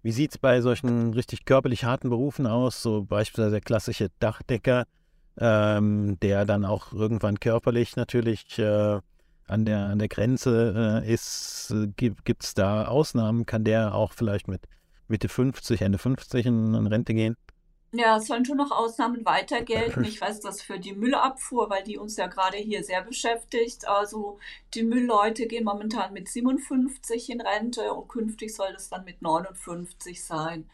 Wie 0.03 0.13
sieht 0.13 0.33
es 0.33 0.39
bei 0.39 0.61
solchen 0.61 1.13
richtig 1.13 1.45
körperlich 1.45 1.85
harten 1.85 2.09
Berufen 2.09 2.47
aus, 2.47 2.83
so 2.83 3.03
beispielsweise 3.03 3.53
der 3.53 3.61
klassische 3.61 4.11
Dachdecker? 4.21 4.87
Ähm, 5.41 6.19
der 6.21 6.45
dann 6.45 6.65
auch 6.65 6.93
irgendwann 6.93 7.41
körperlich 7.41 7.97
natürlich 7.97 8.59
äh, 8.59 9.01
an, 9.47 9.65
der, 9.65 9.87
an 9.87 9.99
der 9.99 10.09
Grenze 10.09 11.03
äh, 11.05 11.13
ist. 11.13 11.75
Gibt 11.97 12.45
es 12.45 12.55
da 12.55 12.87
Ausnahmen? 12.87 13.47
Kann 13.47 13.65
der 13.65 13.95
auch 13.95 14.13
vielleicht 14.13 14.49
mit 14.49 14.63
Mitte 15.09 15.29
50, 15.29 15.81
Ende 15.81 15.99
50 15.99 16.47
in, 16.47 16.75
in 16.75 16.87
Rente 16.87 17.15
gehen? 17.15 17.37
Ja, 17.93 18.19
es 18.19 18.27
sollen 18.27 18.45
schon 18.45 18.59
noch 18.59 18.71
Ausnahmen 18.71 19.25
weiter 19.25 19.63
gelten. 19.63 20.05
Ich 20.05 20.21
weiß 20.21 20.41
das 20.41 20.61
für 20.61 20.79
die 20.79 20.93
Müllabfuhr, 20.93 21.71
weil 21.71 21.83
die 21.85 21.97
uns 21.97 22.17
ja 22.17 22.27
gerade 22.27 22.59
hier 22.59 22.85
sehr 22.85 23.03
beschäftigt. 23.03 23.89
Also 23.89 24.39
die 24.75 24.83
Müllleute 24.83 25.47
gehen 25.47 25.65
momentan 25.65 26.13
mit 26.13 26.29
57 26.29 27.31
in 27.31 27.41
Rente 27.41 27.95
und 27.95 28.09
künftig 28.09 28.55
soll 28.55 28.75
es 28.77 28.91
dann 28.91 29.05
mit 29.05 29.23
59 29.23 30.23
sein. 30.23 30.69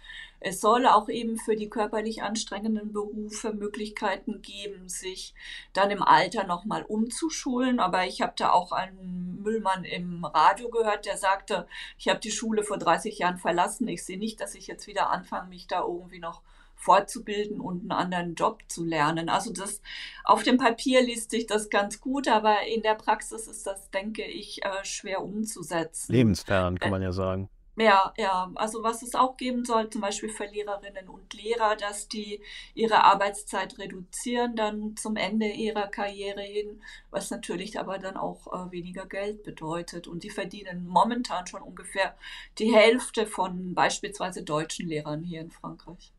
Es 0.47 0.61
soll 0.61 0.87
auch 0.87 1.09
eben 1.09 1.39
für 1.39 1.57
die 1.57 1.71
körperlich 1.71 2.23
anstrengenden 2.23 2.93
Berufe 2.93 3.55
Möglichkeiten 3.55 4.43
geben, 4.43 4.91
sich 4.91 5.35
dann 5.73 5.91
im 5.91 6.03
Alter 6.03 6.45
nochmal 6.45 6.83
umzuschulen. 6.83 7.81
Aber 7.81 8.07
ich 8.07 8.21
habe 8.21 8.35
da 8.37 8.51
auch 8.51 8.71
einen 8.71 9.41
Müllmann 9.43 9.85
im 9.85 10.23
Radio 10.27 10.69
gehört, 10.69 11.07
der 11.07 11.17
sagte, 11.17 11.67
ich 11.97 12.09
habe 12.09 12.21
die 12.21 12.31
Schule 12.31 12.63
vor 12.63 12.77
30 12.77 13.19
Jahren 13.19 13.39
verlassen. 13.39 13.89
Ich 13.89 14.05
sehe 14.05 14.19
nicht, 14.19 14.39
dass 14.39 14.55
ich 14.55 14.67
jetzt 14.67 14.87
wieder 14.87 15.09
anfange, 15.11 15.49
mich 15.49 15.67
da 15.67 15.81
irgendwie 15.81 16.19
noch 16.19 16.43
fortzubilden 16.77 17.61
und 17.61 17.81
einen 17.81 17.93
anderen 17.93 18.35
Job 18.35 18.63
zu 18.69 18.85
lernen. 18.85 19.31
Also 19.31 19.51
das 19.51 19.81
auf 20.25 20.43
dem 20.43 20.59
Papier 20.59 21.03
liest 21.03 21.31
sich 21.31 21.47
das 21.47 21.71
ganz 21.71 22.03
gut, 22.03 22.29
aber 22.29 22.67
in 22.67 22.83
der 22.83 22.97
Praxis 22.97 23.47
ist 23.47 23.67
das, 23.67 23.91
denke 23.91 24.25
ich, 24.25 24.63
äh, 24.63 24.85
schwer 24.85 25.23
umzusetzen. 25.23 26.13
Lebensfern, 26.13 26.79
kann 26.79 26.91
man 26.91 27.01
ja 27.01 27.13
sagen. 27.13 27.49
Ja, 27.77 28.15
ja, 28.17 28.53
also 28.55 28.85
was 28.85 29.03
es 29.03 29.17
auch 29.17 29.37
geben 29.37 29.65
soll, 29.65 29.91
zum 29.91 30.01
Beispiel 30.01 30.29
für 30.29 30.45
Lehrerinnen 30.47 31.09
und 31.09 31.35
Lehrer, 31.35 31.75
dass 31.75 32.07
die 32.07 32.41
ihre 32.75 33.03
Arbeitszeit 33.03 33.79
reduzieren 33.79 34.55
dann 34.55 34.97
zum 34.97 35.17
Ende 35.17 35.49
ihrer 35.49 35.89
Karriere 35.89 36.43
hin, 36.43 36.81
was 37.11 37.31
natürlich 37.31 37.81
aber 37.81 37.99
dann 37.99 38.17
auch 38.17 38.47
äh, 38.53 38.71
weniger 38.71 39.07
Geld 39.07 39.43
bedeutet. 39.43 40.07
Und 40.07 40.23
die 40.23 40.31
verdienen 40.31 40.87
momentan 40.87 41.49
schon 41.49 41.63
ungefähr 41.63 42.15
die 42.59 42.73
Hälfte 42.73 43.27
von 43.27 43.75
beispielsweise 43.75 44.45
deutschen 44.45 44.87
Lehrern 44.89 45.25
hier 45.25 45.41
in 45.41 45.51
Frankreich. 45.51 46.13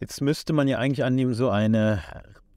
Jetzt 0.00 0.20
müsste 0.20 0.52
man 0.52 0.66
ja 0.66 0.78
eigentlich 0.78 1.04
annehmen, 1.04 1.34
so 1.34 1.50
eine 1.50 2.02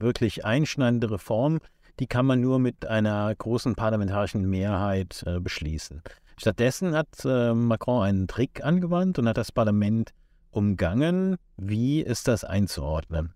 wirklich 0.00 0.44
einschneidende 0.44 1.10
Reform, 1.10 1.60
die 2.00 2.08
kann 2.08 2.26
man 2.26 2.40
nur 2.40 2.58
mit 2.58 2.86
einer 2.86 3.32
großen 3.32 3.76
parlamentarischen 3.76 4.48
Mehrheit 4.48 5.22
äh, 5.26 5.38
beschließen. 5.38 6.02
Stattdessen 6.36 6.94
hat 6.94 7.24
äh, 7.24 7.54
Macron 7.54 8.02
einen 8.02 8.28
Trick 8.28 8.64
angewandt 8.64 9.18
und 9.18 9.28
hat 9.28 9.36
das 9.36 9.52
Parlament 9.52 10.12
umgangen. 10.50 11.36
Wie 11.56 12.00
ist 12.00 12.28
das 12.28 12.44
einzuordnen? 12.44 13.34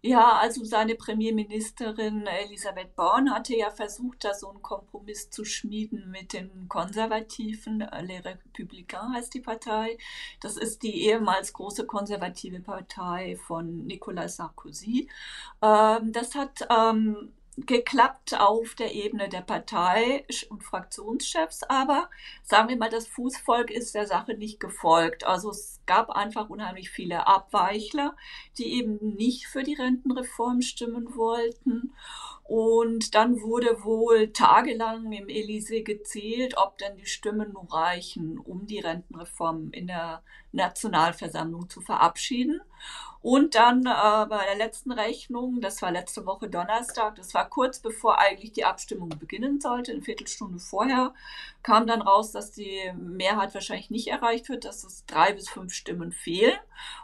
Ja, 0.00 0.36
also 0.36 0.64
seine 0.64 0.94
Premierministerin 0.94 2.24
Elisabeth 2.26 2.94
Born 2.94 3.32
hatte 3.32 3.56
ja 3.56 3.70
versucht, 3.70 4.22
da 4.24 4.32
so 4.32 4.48
einen 4.50 4.62
Kompromiss 4.62 5.28
zu 5.28 5.44
schmieden 5.44 6.10
mit 6.12 6.32
den 6.32 6.68
Konservativen. 6.68 7.80
Les 8.02 8.24
Républicains 8.24 9.14
heißt 9.14 9.34
die 9.34 9.40
Partei. 9.40 9.98
Das 10.40 10.56
ist 10.56 10.84
die 10.84 11.06
ehemals 11.06 11.52
große 11.52 11.84
konservative 11.84 12.60
Partei 12.60 13.36
von 13.44 13.86
Nicolas 13.86 14.36
Sarkozy. 14.36 15.08
Ähm, 15.62 16.12
das 16.12 16.36
hat 16.36 16.68
ähm, 16.70 17.32
geklappt 17.66 18.38
auf 18.38 18.74
der 18.74 18.94
Ebene 18.94 19.28
der 19.28 19.40
Partei 19.40 20.24
und 20.48 20.64
Fraktionschefs, 20.64 21.62
aber 21.64 22.08
sagen 22.42 22.68
wir 22.68 22.76
mal, 22.76 22.90
das 22.90 23.06
Fußvolk 23.06 23.70
ist 23.70 23.94
der 23.94 24.06
Sache 24.06 24.34
nicht 24.34 24.60
gefolgt. 24.60 25.24
Also 25.24 25.50
es 25.50 25.80
gab 25.86 26.10
einfach 26.10 26.50
unheimlich 26.50 26.90
viele 26.90 27.26
Abweichler, 27.26 28.16
die 28.58 28.74
eben 28.74 28.98
nicht 29.16 29.46
für 29.46 29.62
die 29.62 29.74
Rentenreform 29.74 30.62
stimmen 30.62 31.16
wollten. 31.16 31.92
Und 32.44 33.14
dann 33.14 33.42
wurde 33.42 33.84
wohl 33.84 34.32
tagelang 34.32 35.12
im 35.12 35.26
Elysée 35.26 35.82
gezählt, 35.82 36.56
ob 36.56 36.78
denn 36.78 36.96
die 36.96 37.04
Stimmen 37.04 37.52
nur 37.52 37.70
reichen, 37.70 38.38
um 38.38 38.66
die 38.66 38.78
Rentenreform 38.78 39.70
in 39.72 39.86
der 39.86 40.22
Nationalversammlung 40.52 41.68
zu 41.68 41.82
verabschieden. 41.82 42.62
Und 43.20 43.56
dann 43.56 43.84
äh, 43.84 44.26
bei 44.28 44.44
der 44.46 44.56
letzten 44.56 44.92
Rechnung, 44.92 45.60
das 45.60 45.82
war 45.82 45.90
letzte 45.90 46.24
Woche 46.24 46.48
Donnerstag, 46.48 47.16
das 47.16 47.34
war 47.34 47.48
kurz 47.48 47.80
bevor 47.80 48.18
eigentlich 48.18 48.52
die 48.52 48.64
Abstimmung 48.64 49.08
beginnen 49.08 49.60
sollte, 49.60 49.92
eine 49.92 50.02
Viertelstunde 50.02 50.60
vorher, 50.60 51.12
kam 51.62 51.86
dann 51.86 52.02
raus, 52.02 52.30
dass 52.30 52.52
die 52.52 52.92
Mehrheit 52.96 53.54
wahrscheinlich 53.54 53.90
nicht 53.90 54.08
erreicht 54.08 54.48
wird, 54.48 54.64
dass 54.64 54.84
es 54.84 55.04
drei 55.06 55.32
bis 55.32 55.48
fünf 55.48 55.72
Stimmen 55.72 56.12
fehlen. 56.12 56.58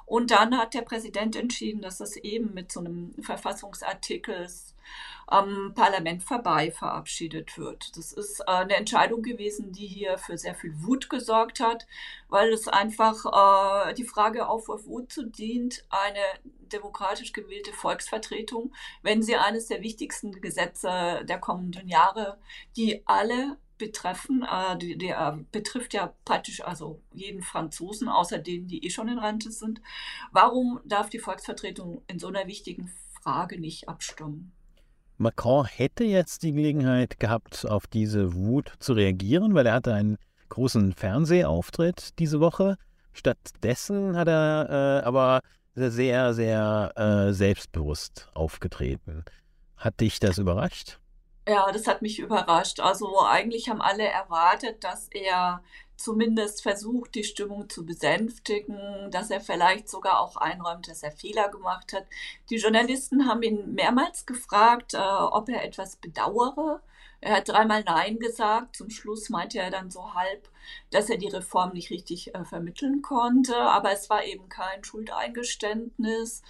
Und 0.06 0.30
dann 0.30 0.56
hat 0.56 0.74
der 0.74 0.82
Präsident 0.82 1.34
entschieden, 1.34 1.82
dass 1.82 1.98
das 1.98 2.16
eben 2.16 2.54
mit 2.54 2.70
so 2.70 2.80
einem 2.80 3.14
Verfassungsartikel 3.20 4.48
am 5.26 5.72
Parlament 5.74 6.22
vorbei 6.22 6.70
verabschiedet 6.70 7.56
wird. 7.58 7.96
Das 7.96 8.12
ist 8.12 8.40
äh, 8.40 8.44
eine 8.50 8.76
Entscheidung 8.76 9.22
gewesen, 9.22 9.72
die 9.72 9.86
hier 9.86 10.18
für 10.18 10.36
sehr 10.36 10.54
viel 10.54 10.74
Wut 10.82 11.08
gesorgt 11.08 11.60
hat, 11.60 11.86
weil 12.28 12.52
es 12.52 12.68
einfach 12.68 13.88
äh, 13.88 13.94
die 13.94 14.04
Frage 14.04 14.48
aufwirft, 14.48 14.86
wozu 14.86 15.24
dient 15.24 15.84
eine 15.90 16.20
demokratisch 16.72 17.32
gewählte 17.32 17.72
Volksvertretung, 17.72 18.74
wenn 19.02 19.22
sie 19.22 19.36
eines 19.36 19.66
der 19.66 19.82
wichtigsten 19.82 20.40
Gesetze 20.40 21.24
der 21.24 21.38
kommenden 21.38 21.88
Jahre, 21.88 22.38
die 22.76 23.06
alle 23.06 23.58
betreffen, 23.78 24.44
äh, 24.44 24.76
die, 24.78 24.96
die 24.96 25.08
äh, 25.08 25.32
betrifft 25.50 25.94
ja 25.94 26.14
praktisch 26.24 26.62
also 26.62 27.00
jeden 27.12 27.42
Franzosen, 27.42 28.08
außer 28.08 28.38
denen, 28.38 28.68
die 28.68 28.84
eh 28.84 28.90
schon 28.90 29.08
in 29.08 29.18
Rente 29.18 29.50
sind. 29.50 29.80
Warum 30.32 30.80
darf 30.84 31.10
die 31.10 31.18
Volksvertretung 31.18 32.02
in 32.06 32.18
so 32.18 32.28
einer 32.28 32.46
wichtigen 32.46 32.92
Frage 33.22 33.60
nicht 33.60 33.88
abstimmen? 33.88 34.52
Macron 35.16 35.64
hätte 35.64 36.04
jetzt 36.04 36.42
die 36.42 36.52
Gelegenheit 36.52 37.20
gehabt, 37.20 37.66
auf 37.68 37.86
diese 37.86 38.34
Wut 38.34 38.72
zu 38.78 38.94
reagieren, 38.94 39.54
weil 39.54 39.66
er 39.66 39.74
hatte 39.74 39.94
einen 39.94 40.18
großen 40.48 40.92
Fernsehauftritt 40.92 42.18
diese 42.18 42.40
Woche. 42.40 42.76
Stattdessen 43.12 44.16
hat 44.16 44.28
er 44.28 45.02
äh, 45.02 45.06
aber 45.06 45.40
sehr, 45.74 46.34
sehr 46.34 46.92
äh, 46.96 47.32
selbstbewusst 47.32 48.28
aufgetreten. 48.34 49.24
Hat 49.76 50.00
dich 50.00 50.20
das 50.20 50.38
überrascht? 50.38 50.98
Ja, 51.46 51.70
das 51.72 51.86
hat 51.86 52.00
mich 52.00 52.18
überrascht. 52.18 52.80
Also 52.80 53.20
eigentlich 53.20 53.68
haben 53.68 53.82
alle 53.82 54.04
erwartet, 54.04 54.82
dass 54.82 55.08
er 55.08 55.62
zumindest 55.96 56.62
versucht, 56.62 57.14
die 57.14 57.24
Stimmung 57.24 57.68
zu 57.68 57.84
besänftigen, 57.86 59.10
dass 59.10 59.30
er 59.30 59.40
vielleicht 59.40 59.88
sogar 59.88 60.20
auch 60.20 60.36
einräumt, 60.36 60.88
dass 60.88 61.02
er 61.02 61.12
Fehler 61.12 61.48
gemacht 61.48 61.92
hat. 61.92 62.06
Die 62.50 62.56
Journalisten 62.56 63.28
haben 63.28 63.42
ihn 63.42 63.74
mehrmals 63.74 64.26
gefragt, 64.26 64.94
äh, 64.94 64.98
ob 64.98 65.48
er 65.48 65.64
etwas 65.64 65.96
bedauere. 65.96 66.80
Er 67.24 67.36
hat 67.36 67.48
dreimal 67.48 67.82
Nein 67.84 68.18
gesagt. 68.18 68.76
Zum 68.76 68.90
Schluss 68.90 69.30
meinte 69.30 69.58
er 69.58 69.70
dann 69.70 69.90
so 69.90 70.12
halb, 70.12 70.46
dass 70.90 71.08
er 71.08 71.16
die 71.16 71.28
Reform 71.28 71.72
nicht 71.72 71.90
richtig 71.90 72.34
äh, 72.34 72.44
vermitteln 72.44 73.00
konnte. 73.00 73.56
Aber 73.56 73.92
es 73.92 74.10
war 74.10 74.24
eben 74.24 74.50
kein 74.50 74.84
Schuldeingeständnis. 74.84 76.42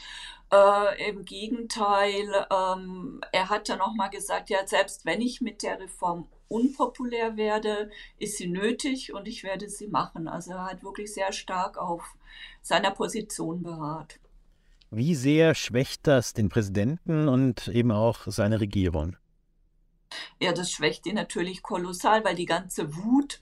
Äh, 0.53 1.11
Im 1.11 1.25
Gegenteil, 1.25 2.47
ähm, 2.51 3.21
er 3.31 3.51
hat 3.51 3.69
dann 3.69 3.81
auch 3.81 3.95
mal 3.95 4.09
gesagt, 4.09 4.51
ja, 4.51 4.67
selbst 4.67 5.07
wenn 5.07 5.21
ich 5.21 5.41
mit 5.41 5.63
der 5.63 5.79
Reform 5.79 6.29
unpopulär 6.49 7.37
werde, 7.37 7.91
ist 8.19 8.39
sie 8.39 8.49
nötig 8.49 9.13
und 9.13 9.29
ich 9.29 9.43
werde 9.45 9.69
sie 9.69 9.89
machen. 9.89 10.29
Also 10.29 10.53
er 10.53 10.67
hat 10.67 10.83
wirklich 10.83 11.13
sehr 11.13 11.33
stark 11.33 11.79
auf 11.79 12.17
seiner 12.63 12.91
Position 12.91 13.63
beharrt. 13.63 14.21
Wie 14.91 15.15
sehr 15.15 15.55
schwächt 15.55 16.07
das 16.07 16.35
den 16.35 16.49
Präsidenten 16.49 17.29
und 17.29 17.69
eben 17.69 17.91
auch 17.91 18.21
seine 18.27 18.61
Regierung? 18.61 19.17
Ja, 20.41 20.53
das 20.53 20.71
schwächt 20.71 21.07
ihn 21.07 21.17
natürlich 21.17 21.63
kolossal, 21.63 22.25
weil 22.25 22.37
die 22.37 22.45
ganze 22.45 22.95
Wut, 22.95 23.41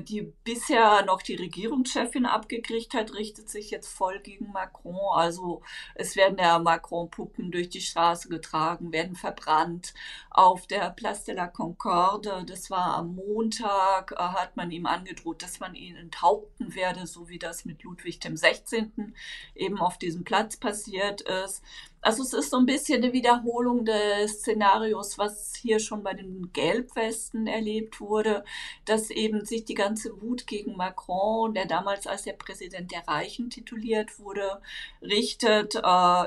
die 0.00 0.32
bisher 0.42 1.04
noch 1.04 1.22
die 1.22 1.34
Regierungschefin 1.34 2.24
abgekriegt 2.24 2.94
hat, 2.94 3.14
richtet 3.14 3.48
sich 3.50 3.70
jetzt 3.70 3.88
voll 3.88 4.20
gegen 4.20 4.52
Macron. 4.52 4.96
Also 5.12 5.62
es 5.94 6.16
werden 6.16 6.38
ja 6.38 6.58
Macron-Puppen 6.58 7.50
durch 7.50 7.68
die 7.68 7.80
Straße 7.80 8.28
getragen, 8.28 8.92
werden 8.92 9.16
verbrannt. 9.16 9.92
Auf 10.30 10.66
der 10.66 10.90
Place 10.90 11.24
de 11.24 11.34
la 11.34 11.46
Concorde, 11.46 12.44
das 12.46 12.70
war 12.70 12.94
am 12.94 13.16
Montag, 13.16 14.12
äh, 14.12 14.16
hat 14.16 14.56
man 14.56 14.70
ihm 14.70 14.86
angedroht, 14.86 15.42
dass 15.42 15.60
man 15.60 15.74
ihn 15.74 15.96
enthaupten 15.96 16.74
werde, 16.74 17.06
so 17.06 17.28
wie 17.28 17.38
das 17.38 17.64
mit 17.64 17.82
Ludwig 17.82 18.20
dem 18.20 18.36
16. 18.36 19.14
eben 19.54 19.78
auf 19.78 19.98
diesem 19.98 20.24
Platz 20.24 20.56
passiert 20.56 21.20
ist. 21.22 21.62
Also 22.02 22.22
es 22.22 22.32
ist 22.32 22.50
so 22.50 22.56
ein 22.56 22.64
bisschen 22.64 23.02
eine 23.02 23.12
Wiederholung 23.12 23.84
des 23.84 24.40
Szenarios, 24.40 25.18
was 25.18 25.54
hier 25.54 25.78
schon 25.80 26.02
bei 26.02 26.14
den 26.14 26.50
Gelbwesten 26.52 27.46
erlebt 27.46 28.00
wurde, 28.00 28.42
dass 28.86 29.10
eben 29.10 29.44
sich 29.50 29.66
die 29.66 29.74
ganze 29.74 30.20
Wut 30.22 30.46
gegen 30.46 30.76
Macron, 30.76 31.52
der 31.52 31.66
damals 31.66 32.06
als 32.06 32.22
der 32.22 32.32
Präsident 32.32 32.90
der 32.90 33.06
Reichen 33.06 33.50
tituliert 33.50 34.18
wurde, 34.18 34.62
richtet. 35.02 35.74
Äh, 35.74 35.80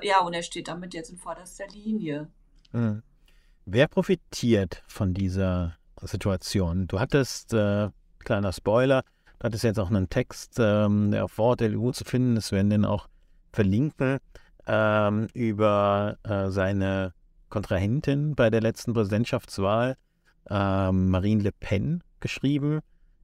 ja, 0.07 0.21
und 0.23 0.33
er 0.33 0.43
steht 0.43 0.67
damit 0.67 0.93
jetzt 0.93 1.09
in 1.09 1.17
vorderster 1.17 1.67
Linie. 1.67 2.29
Mhm. 2.71 3.01
Wer 3.65 3.87
profitiert 3.87 4.83
von 4.87 5.13
dieser 5.13 5.77
Situation? 6.01 6.87
Du 6.87 6.99
hattest, 6.99 7.53
äh, 7.53 7.89
kleiner 8.19 8.53
Spoiler, 8.53 9.03
du 9.39 9.45
hattest 9.45 9.63
jetzt 9.63 9.79
auch 9.79 9.89
einen 9.89 10.09
Text, 10.09 10.57
ähm, 10.59 11.11
der 11.11 11.25
auf 11.25 11.37
Wort 11.37 11.61
der 11.61 11.71
EU 11.71 11.91
zu 11.91 12.03
finden 12.03 12.37
ist, 12.37 12.51
wir 12.51 12.57
werden 12.57 12.69
den 12.69 12.85
auch 12.85 13.07
verlinken 13.51 14.19
ähm, 14.67 15.27
über 15.33 16.17
äh, 16.23 16.49
seine 16.49 17.13
Kontrahentin 17.49 18.35
bei 18.35 18.49
der 18.49 18.61
letzten 18.61 18.93
Präsidentschaftswahl, 18.93 19.95
ähm, 20.49 21.09
Marine 21.09 21.43
Le 21.43 21.51
Pen, 21.51 22.03
geschrieben. 22.19 22.79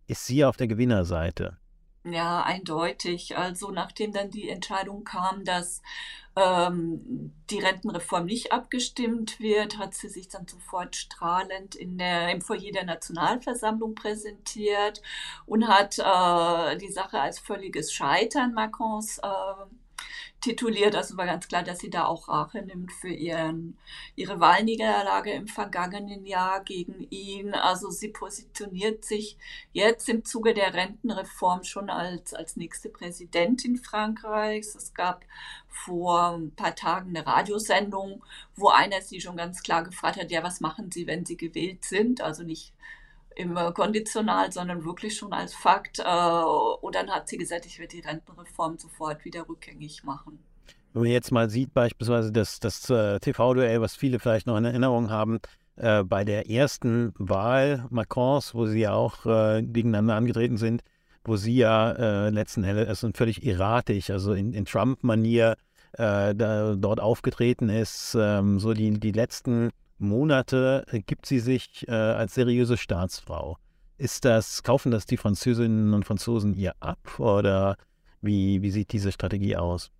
Ist 0.10 0.26
sie 0.26 0.44
auf 0.44 0.58
der 0.58 0.66
Gewinnerseite? 0.66 1.60
Ja, 2.04 2.42
eindeutig. 2.42 3.38
Also 3.38 3.70
nachdem 3.70 4.12
dann 4.12 4.32
die 4.32 4.50
Entscheidung 4.50 5.04
kam, 5.04 5.46
dass 5.46 5.84
ähm, 6.36 7.32
die 7.52 7.60
Rentenreform 7.60 8.26
nicht 8.26 8.52
abgestimmt 8.52 9.40
wird, 9.40 9.78
hat 9.78 9.94
sie 9.94 10.10
sich 10.10 10.28
dann 10.28 10.48
sofort 10.48 10.96
strahlend 10.96 11.76
in 11.76 12.00
der, 12.00 12.32
im 12.32 12.42
Foyer 12.42 12.72
der 12.72 12.86
Nationalversammlung 12.86 13.94
präsentiert 13.94 15.04
und 15.46 15.68
hat 15.68 16.00
äh, 16.00 16.78
die 16.80 16.92
Sache 16.92 17.22
als 17.22 17.38
völliges 17.38 17.94
Scheitern 17.94 18.56
Macrons 18.56 19.20
äh, 19.20 19.28
tituliert. 20.42 20.96
Also 20.96 21.18
war 21.18 21.26
ganz 21.26 21.48
klar, 21.48 21.64
dass 21.64 21.80
sie 21.80 21.90
da 21.90 22.06
auch 22.06 22.30
Rache 22.30 22.62
nimmt 22.62 22.92
für 22.92 23.10
ihren, 23.10 23.78
ihre 24.16 24.40
Wahlniederlage 24.40 25.32
im 25.32 25.48
vergangenen 25.48 26.26
Jahr 26.26 26.64
gegen 26.64 27.08
ihn. 27.10 27.54
Also 27.54 27.90
sie 27.90 28.10
positioniert 28.10 29.06
sich 29.06 29.38
jetzt 29.74 30.08
im 30.10 30.24
Zuge 30.26 30.54
der 30.54 30.74
Rentenreform 30.74 31.64
schon 31.64 31.90
als, 31.90 32.34
als 32.34 32.56
nächste 32.56 32.90
Präsidentin 32.90 33.78
Frankreichs. 33.78 34.76
Es 34.76 34.94
gab 34.94 35.26
vor 35.68 36.32
ein 36.32 36.52
paar 36.52 36.76
Tagen 36.76 37.10
eine 37.10 37.26
Radiosendung, 37.26 38.24
wo 38.56 38.70
einer 38.70 39.02
sie 39.02 39.22
schon 39.22 39.38
ganz 39.38 39.64
klar 39.64 39.84
gefragt 39.84 40.18
hat, 40.18 40.32
ja, 40.32 40.44
was 40.44 40.60
machen 40.62 40.92
Sie, 40.92 41.08
wenn 41.08 41.26
Sie 41.26 41.38
gewählt 41.38 41.86
sind? 41.86 42.22
Also 42.22 42.44
nicht 42.44 42.74
im 43.40 43.56
Konditional, 43.74 44.52
sondern 44.52 44.84
wirklich 44.84 45.16
schon 45.18 45.32
als 45.32 45.54
Fakt. 45.54 46.00
Äh, 46.00 46.04
und 46.04 46.94
dann 46.94 47.10
hat 47.10 47.30
sie 47.30 47.38
gesagt, 47.38 47.66
ich 47.66 47.80
werde 47.80 47.96
die 47.96 48.06
Rentenreform 48.06 48.78
sofort 48.78 49.24
wieder 49.24 49.48
rückgängig 49.48 50.04
machen. 50.04 50.40
Wenn 50.94 51.04
man 51.04 51.12
jetzt 51.12 51.32
mal 51.32 51.50
sieht, 51.50 51.74
beispielsweise 51.74 52.32
das, 52.32 52.60
das 52.60 52.90
äh, 52.90 53.20
TV-Duell, 53.20 53.80
was 53.80 53.96
viele 53.96 54.20
vielleicht 54.20 54.46
noch 54.46 54.58
in 54.58 54.66
Erinnerung 54.66 55.10
haben, 55.10 55.40
äh, 55.78 56.04
bei 56.04 56.26
der 56.26 56.50
ersten 56.50 57.14
Wahl 57.18 57.86
Macrons, 57.90 58.54
wo 58.54 58.66
sie 58.66 58.82
ja 58.82 58.94
auch 58.94 59.24
gegeneinander 59.24 60.16
angetreten 60.16 60.58
sind, 60.58 60.84
wo 61.24 61.38
sie 61.38 61.58
ja 61.58 62.30
letzten 62.30 62.64
Endes 62.64 63.06
völlig 63.14 63.46
erratisch, 63.46 64.10
also 64.10 64.34
in, 64.34 64.54
in 64.54 64.66
Trump-Manier 64.66 65.56
dort 65.98 67.00
aufgetreten 67.00 67.70
ist, 67.70 68.16
ähm, 68.20 68.60
so 68.60 68.74
die, 68.74 69.00
die 69.00 69.12
letzten 69.12 69.72
Monate 70.00 70.86
gibt 71.06 71.26
sie 71.26 71.40
sich 71.40 71.88
äh, 71.88 71.92
als 71.92 72.34
seriöse 72.34 72.78
Staatsfrau. 72.78 73.58
Ist 73.98 74.26
das, 74.26 74.64
kaufen 74.64 74.92
das 74.92 75.06
die 75.06 75.18
Französinnen 75.18 75.94
und 75.94 76.06
Franzosen 76.06 76.56
ihr 76.56 76.74
ab 76.80 77.20
oder 77.20 77.76
wie, 78.22 78.62
wie 78.62 78.72
sieht 78.72 78.94
diese 78.94 79.12
Strategie 79.12 79.58
aus? 79.58 79.92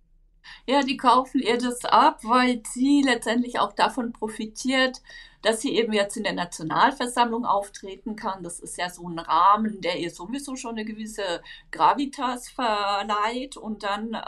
Ja, 0.66 0.82
die 0.82 0.96
kaufen 0.96 1.40
ihr 1.40 1.58
das 1.58 1.84
ab, 1.84 2.20
weil 2.24 2.62
sie 2.66 3.02
letztendlich 3.04 3.58
auch 3.58 3.72
davon 3.74 4.12
profitiert, 4.12 5.02
dass 5.42 5.60
sie 5.60 5.74
eben 5.74 5.92
jetzt 5.92 6.16
in 6.16 6.24
der 6.24 6.32
Nationalversammlung 6.32 7.44
auftreten 7.44 8.16
kann. 8.16 8.42
Das 8.42 8.60
ist 8.60 8.76
ja 8.78 8.90
so 8.90 9.08
ein 9.08 9.18
Rahmen, 9.18 9.80
der 9.80 9.98
ihr 9.98 10.10
sowieso 10.10 10.56
schon 10.56 10.72
eine 10.72 10.84
gewisse 10.84 11.42
Gravitas 11.70 12.48
verleiht 12.48 13.56
und 13.56 13.82
dann 13.82 14.14
äh, 14.14 14.22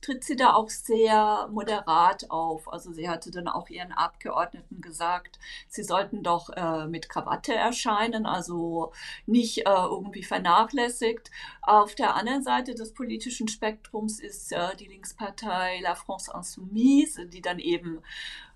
tritt 0.00 0.24
sie 0.24 0.36
da 0.36 0.54
auch 0.54 0.70
sehr 0.70 1.48
moderat 1.52 2.30
auf. 2.30 2.72
Also 2.72 2.92
sie 2.92 3.08
hatte 3.08 3.30
dann 3.30 3.48
auch 3.48 3.68
ihren 3.68 3.92
Abgeordneten 3.92 4.80
gesagt, 4.80 5.38
sie 5.68 5.82
sollten 5.82 6.22
doch 6.22 6.50
äh, 6.50 6.86
mit 6.86 7.08
Krawatte 7.08 7.54
erscheinen, 7.54 8.26
also 8.26 8.92
nicht 9.26 9.58
äh, 9.58 9.62
irgendwie 9.70 10.22
vernachlässigt. 10.22 11.30
Auf 11.62 11.94
der 11.94 12.14
anderen 12.16 12.42
Seite 12.42 12.74
des 12.74 12.94
politischen 12.94 13.48
Spektrums 13.48 14.20
ist 14.20 14.52
äh, 14.52 14.74
die 14.76 14.86
Linkspartei 14.86 15.80
La 15.82 15.94
France 15.94 16.32
Insoumise, 16.34 17.26
die 17.26 17.42
dann 17.42 17.58
eben 17.58 18.00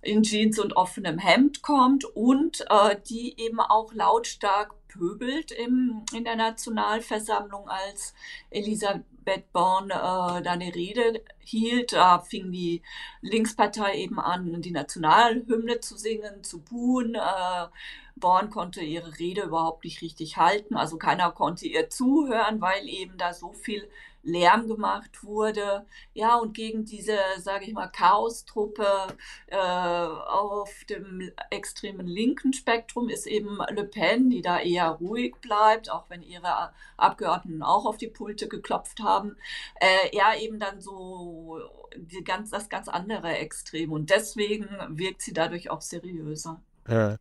in 0.02 0.23
Jeans 0.25 0.59
und 0.59 0.76
offenem 0.76 1.18
Hemd 1.18 1.62
kommt 1.62 2.04
und 2.04 2.64
äh, 2.68 2.97
die 3.09 3.40
eben 3.40 3.61
auch 3.61 3.94
lautstark 3.94 4.74
pöbelt 4.88 5.53
im, 5.53 6.05
in 6.12 6.24
der 6.24 6.37
Nationalversammlung, 6.37 7.68
als 7.68 8.12
Elisabeth 8.50 9.53
Born 9.53 9.90
äh, 9.90 9.92
da 9.94 10.42
eine 10.42 10.74
Rede 10.74 11.22
hielt. 11.38 11.92
Da 11.92 12.18
fing 12.18 12.53
die 12.53 12.83
Linkspartei 13.20 13.94
eben 13.94 14.18
an, 14.18 14.61
die 14.61 14.72
Nationalhymne 14.72 15.81
zu 15.81 15.96
singen, 15.96 16.42
zu 16.42 16.61
buhen. 16.61 17.14
Äh, 17.14 17.68
Born 18.16 18.50
konnte 18.50 18.83
ihre 18.83 19.18
Rede 19.18 19.42
überhaupt 19.42 19.85
nicht 19.85 20.03
richtig 20.03 20.37
halten, 20.37 20.77
also 20.77 20.98
keiner 20.98 21.33
konnte 21.33 21.66
ihr 21.66 21.88
zuhören, 21.88 22.61
weil 22.61 22.87
eben 22.87 23.16
da 23.16 23.33
so 23.33 23.53
viel 23.53 23.88
Lärm 24.22 24.68
gemacht 24.68 25.22
wurde. 25.22 25.87
Ja, 26.14 26.37
und 26.37 26.54
gegen 26.54 26.85
diese, 26.85 27.18
sage 27.38 27.64
ich 27.64 27.72
mal, 27.72 27.88
Chaostruppe 27.88 28.87
äh, 29.48 29.56
auf 29.56 30.70
dem 30.88 31.30
extremen 31.50 32.06
linken 32.06 32.52
Spektrum 32.52 33.08
ist 33.08 33.26
eben 33.26 33.58
Le 33.70 33.85
Pen, 33.85 34.30
die 34.30 34.42
da 34.42 34.61
eher 34.61 34.88
ruhig 34.90 35.35
bleibt, 35.40 35.90
auch 35.90 36.08
wenn 36.08 36.22
ihre 36.22 36.72
Abgeordneten 36.96 37.62
auch 37.62 37.87
auf 37.87 37.96
die 37.96 38.08
Pulte 38.08 38.48
geklopft 38.48 39.00
haben. 39.00 39.37
Äh, 39.80 40.16
ja, 40.16 40.37
eben 40.37 40.58
dann 40.58 40.80
so 40.80 41.61
ganz, 42.24 42.50
das 42.50 42.68
ganz 42.68 42.88
andere 42.88 43.37
Extrem. 43.37 43.92
Und 43.92 44.11
deswegen 44.11 44.68
wirkt 44.90 45.22
sie 45.22 45.32
dadurch 45.32 45.70
auch 45.70 45.80
seriöser. 45.80 46.62
Ja. 46.88 47.16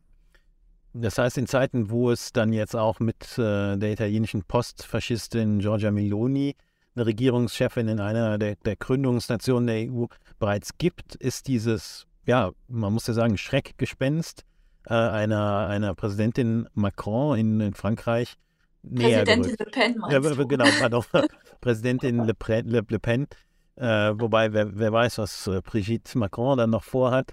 Das 0.94 1.16
heißt, 1.16 1.38
in 1.38 1.46
Zeiten, 1.46 1.90
wo 1.90 2.10
es 2.10 2.32
dann 2.32 2.52
jetzt 2.52 2.76
auch 2.76 3.00
mit 3.00 3.38
äh, 3.38 3.78
der 3.78 3.92
italienischen 3.92 4.44
Postfaschistin 4.44 5.60
Giorgia 5.60 5.90
Meloni 5.90 6.54
eine 6.94 7.06
Regierungschefin 7.06 7.88
in 7.88 8.00
einer 8.00 8.38
der, 8.38 8.56
der 8.56 8.76
Gründungsnationen 8.76 9.66
der 9.66 9.90
EU 9.90 10.06
bereits 10.38 10.78
gibt, 10.78 11.14
ist 11.14 11.48
dieses, 11.48 12.06
ja, 12.26 12.52
man 12.68 12.92
muss 12.92 13.06
ja 13.06 13.14
sagen, 13.14 13.38
Schreckgespenst 13.38 14.44
äh, 14.86 14.94
einer, 14.94 15.68
einer 15.68 15.94
Präsidentin 15.94 16.68
Macron 16.74 17.38
in, 17.38 17.60
in 17.60 17.74
Frankreich 17.74 18.36
näher 18.82 19.24
Präsidentin 19.24 19.56
gerückt. 19.56 19.60
Le 19.60 19.66
Pen, 19.70 19.98
meinst 19.98 20.12
ja, 20.12 20.34
du? 20.34 20.46
Genau, 20.46 20.66
pardon. 20.80 21.04
Präsidentin 21.60 22.24
Le, 22.24 22.34
Le, 22.48 22.82
Le 22.88 22.98
Pen. 22.98 23.26
Äh, 23.76 24.12
wobei, 24.18 24.52
wer, 24.52 24.76
wer 24.76 24.92
weiß, 24.92 25.18
was 25.18 25.46
äh, 25.46 25.60
Brigitte 25.62 26.18
Macron 26.18 26.58
dann 26.58 26.70
noch 26.70 26.84
vorhat. 26.84 27.32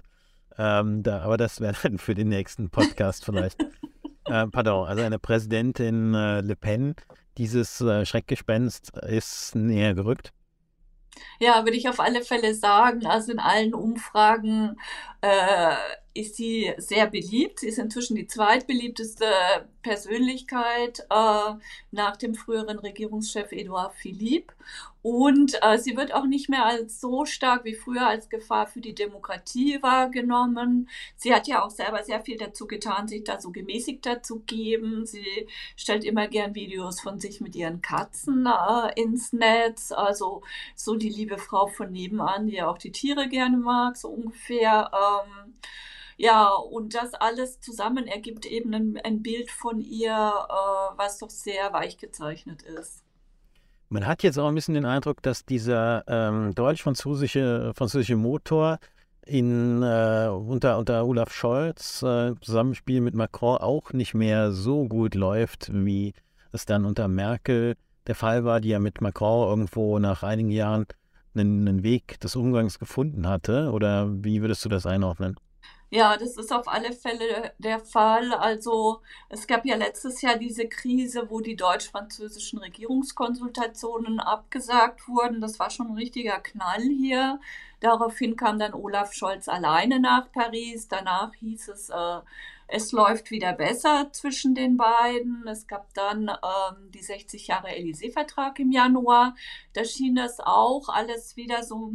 Ähm, 0.56 1.02
da, 1.02 1.20
aber 1.20 1.36
das 1.36 1.60
wäre 1.60 1.74
dann 1.82 1.98
für 1.98 2.14
den 2.14 2.28
nächsten 2.28 2.70
Podcast 2.70 3.24
vielleicht. 3.24 3.60
äh, 4.26 4.46
pardon, 4.46 4.86
also 4.86 5.02
eine 5.02 5.18
Präsidentin 5.18 6.14
äh, 6.14 6.40
Le 6.40 6.56
Pen, 6.56 6.94
dieses 7.40 7.80
äh, 7.80 8.04
Schreckgespenst 8.04 8.98
ist 8.98 9.54
näher 9.54 9.94
gerückt? 9.94 10.34
Ja, 11.38 11.64
würde 11.64 11.76
ich 11.78 11.88
auf 11.88 11.98
alle 11.98 12.22
Fälle 12.22 12.54
sagen. 12.54 13.06
Also 13.06 13.32
in 13.32 13.38
allen 13.38 13.72
Umfragen 13.72 14.78
äh, 15.22 15.74
ist 16.12 16.36
sie 16.36 16.72
sehr 16.78 17.06
beliebt. 17.06 17.60
Sie 17.60 17.68
ist 17.68 17.78
inzwischen 17.78 18.16
die 18.16 18.26
zweitbeliebteste 18.26 19.26
Persönlichkeit 19.82 21.06
äh, 21.08 21.54
nach 21.92 22.16
dem 22.16 22.34
früheren 22.34 22.78
Regierungschef 22.78 23.52
Edouard 23.52 23.94
Philippe. 23.94 24.52
Und 25.02 25.56
äh, 25.62 25.78
sie 25.78 25.96
wird 25.96 26.12
auch 26.12 26.26
nicht 26.26 26.50
mehr 26.50 26.66
als 26.66 27.00
so 27.00 27.24
stark 27.24 27.64
wie 27.64 27.74
früher 27.74 28.06
als 28.06 28.28
Gefahr 28.28 28.66
für 28.66 28.80
die 28.80 28.94
Demokratie 28.94 29.78
wahrgenommen. 29.82 30.90
Sie 31.16 31.32
hat 31.32 31.48
ja 31.48 31.64
auch 31.64 31.70
selber 31.70 32.02
sehr 32.02 32.20
viel 32.20 32.36
dazu 32.36 32.66
getan, 32.66 33.08
sich 33.08 33.24
da 33.24 33.40
so 33.40 33.50
gemäßigter 33.50 34.22
zu 34.22 34.40
geben. 34.40 35.06
Sie 35.06 35.46
stellt 35.76 36.04
immer 36.04 36.28
gern 36.28 36.54
Videos 36.54 37.00
von 37.00 37.18
sich 37.18 37.40
mit 37.40 37.56
ihren 37.56 37.80
Katzen 37.80 38.46
äh, 38.46 39.00
ins 39.00 39.32
Netz. 39.32 39.92
Also 39.92 40.42
so 40.74 40.96
die 40.96 41.08
liebe 41.08 41.38
Frau 41.38 41.68
von 41.68 41.92
nebenan, 41.92 42.48
die 42.48 42.56
ja 42.56 42.68
auch 42.68 42.78
die 42.78 42.92
Tiere 42.92 43.28
gerne 43.28 43.56
mag, 43.56 43.96
so 43.96 44.08
ungefähr. 44.08 44.90
Ähm, 44.92 45.54
ja, 46.20 46.50
und 46.50 46.94
das 46.94 47.14
alles 47.14 47.60
zusammen 47.60 48.06
ergibt 48.06 48.44
eben 48.44 48.74
ein, 48.74 49.00
ein 49.02 49.22
Bild 49.22 49.50
von 49.50 49.80
ihr, 49.80 50.12
äh, 50.12 50.98
was 50.98 51.16
doch 51.16 51.30
sehr 51.30 51.72
weich 51.72 51.96
gezeichnet 51.96 52.60
ist. 52.60 53.02
Man 53.88 54.06
hat 54.06 54.22
jetzt 54.22 54.38
auch 54.38 54.46
ein 54.46 54.54
bisschen 54.54 54.74
den 54.74 54.84
Eindruck, 54.84 55.22
dass 55.22 55.46
dieser 55.46 56.04
ähm, 56.06 56.54
deutsch-französische 56.54 57.72
französische 57.74 58.16
Motor 58.16 58.78
in, 59.24 59.82
äh, 59.82 60.28
unter, 60.28 60.76
unter 60.76 61.06
Olaf 61.06 61.32
Scholz 61.32 62.02
äh, 62.02 62.34
Zusammenspiel 62.42 63.00
mit 63.00 63.14
Macron 63.14 63.56
auch 63.56 63.94
nicht 63.94 64.12
mehr 64.12 64.52
so 64.52 64.86
gut 64.88 65.14
läuft, 65.14 65.70
wie 65.72 66.12
es 66.52 66.66
dann 66.66 66.84
unter 66.84 67.08
Merkel 67.08 67.76
der 68.06 68.14
Fall 68.14 68.44
war, 68.44 68.60
die 68.60 68.68
ja 68.68 68.78
mit 68.78 69.00
Macron 69.00 69.48
irgendwo 69.48 69.98
nach 69.98 70.22
einigen 70.22 70.50
Jahren 70.50 70.84
einen, 71.34 71.66
einen 71.66 71.82
Weg 71.82 72.20
des 72.20 72.36
Umgangs 72.36 72.78
gefunden 72.78 73.26
hatte. 73.26 73.70
Oder 73.72 74.10
wie 74.22 74.42
würdest 74.42 74.62
du 74.66 74.68
das 74.68 74.84
einordnen? 74.84 75.36
Ja, 75.92 76.16
das 76.16 76.36
ist 76.36 76.52
auf 76.52 76.68
alle 76.68 76.92
Fälle 76.92 77.52
der 77.58 77.80
Fall. 77.80 78.32
Also 78.32 79.00
es 79.28 79.46
gab 79.46 79.64
ja 79.66 79.76
letztes 79.76 80.22
Jahr 80.22 80.36
diese 80.36 80.68
Krise, 80.68 81.28
wo 81.30 81.40
die 81.40 81.56
deutsch-französischen 81.56 82.60
Regierungskonsultationen 82.60 84.20
abgesagt 84.20 85.08
wurden. 85.08 85.40
Das 85.40 85.58
war 85.58 85.70
schon 85.70 85.88
ein 85.88 85.96
richtiger 85.96 86.38
Knall 86.38 86.82
hier 86.82 87.40
Daraufhin 87.80 88.36
kam 88.36 88.58
dann 88.58 88.74
Olaf 88.74 89.14
Scholz 89.14 89.48
alleine 89.48 90.00
nach 90.00 90.30
Paris. 90.30 90.86
Danach 90.88 91.34
hieß 91.34 91.68
es, 91.68 91.88
äh, 91.88 92.20
es 92.72 92.92
läuft 92.92 93.30
wieder 93.30 93.52
besser 93.52 94.10
zwischen 94.12 94.54
den 94.54 94.76
beiden. 94.76 95.46
Es 95.48 95.66
gab 95.66 95.92
dann 95.94 96.28
ähm, 96.28 96.90
die 96.90 97.02
60 97.02 97.48
Jahre 97.48 97.68
Élysée-Vertrag 97.68 98.58
im 98.60 98.70
Januar. 98.70 99.34
Da 99.72 99.84
schien 99.84 100.14
das 100.14 100.38
auch 100.38 100.88
alles 100.88 101.36
wieder 101.36 101.64
so 101.64 101.92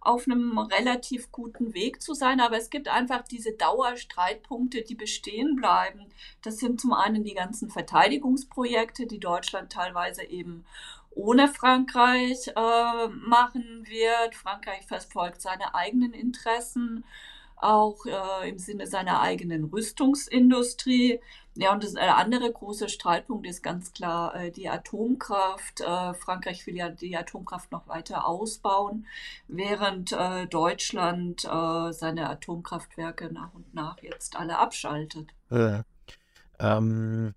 auf 0.00 0.26
einem 0.26 0.58
relativ 0.58 1.30
guten 1.30 1.74
Weg 1.74 2.02
zu 2.02 2.12
sein. 2.12 2.40
Aber 2.40 2.56
es 2.56 2.70
gibt 2.70 2.88
einfach 2.88 3.22
diese 3.22 3.52
Dauerstreitpunkte, 3.52 4.82
die 4.82 4.96
bestehen 4.96 5.54
bleiben. 5.54 6.06
Das 6.42 6.58
sind 6.58 6.80
zum 6.80 6.92
einen 6.92 7.22
die 7.22 7.34
ganzen 7.34 7.70
Verteidigungsprojekte, 7.70 9.06
die 9.06 9.20
Deutschland 9.20 9.70
teilweise 9.70 10.24
eben 10.24 10.64
ohne 11.10 11.48
Frankreich 11.48 12.48
äh, 12.48 13.08
machen 13.08 13.86
wird. 13.86 14.34
Frankreich 14.34 14.86
verfolgt 14.86 15.40
seine 15.40 15.74
eigenen 15.74 16.12
Interessen 16.12 17.04
auch 17.56 18.04
äh, 18.06 18.48
im 18.48 18.58
Sinne 18.58 18.86
seiner 18.86 19.20
eigenen 19.20 19.64
Rüstungsindustrie. 19.64 21.20
Ja, 21.54 21.72
und 21.72 21.82
das, 21.82 21.94
der 21.94 22.02
äh, 22.02 22.08
andere 22.08 22.52
große 22.52 22.88
Streitpunkt 22.88 23.46
ist 23.46 23.62
ganz 23.62 23.92
klar 23.92 24.34
äh, 24.34 24.50
die 24.50 24.68
Atomkraft. 24.68 25.80
Äh, 25.80 26.12
Frankreich 26.14 26.66
will 26.66 26.76
ja 26.76 26.90
die 26.90 27.16
Atomkraft 27.16 27.72
noch 27.72 27.88
weiter 27.88 28.26
ausbauen, 28.26 29.06
während 29.48 30.12
äh, 30.12 30.46
Deutschland 30.46 31.44
äh, 31.44 31.92
seine 31.92 32.28
Atomkraftwerke 32.28 33.32
nach 33.32 33.54
und 33.54 33.74
nach 33.74 34.02
jetzt 34.02 34.36
alle 34.36 34.58
abschaltet. 34.58 35.30
Ähm, 36.58 37.34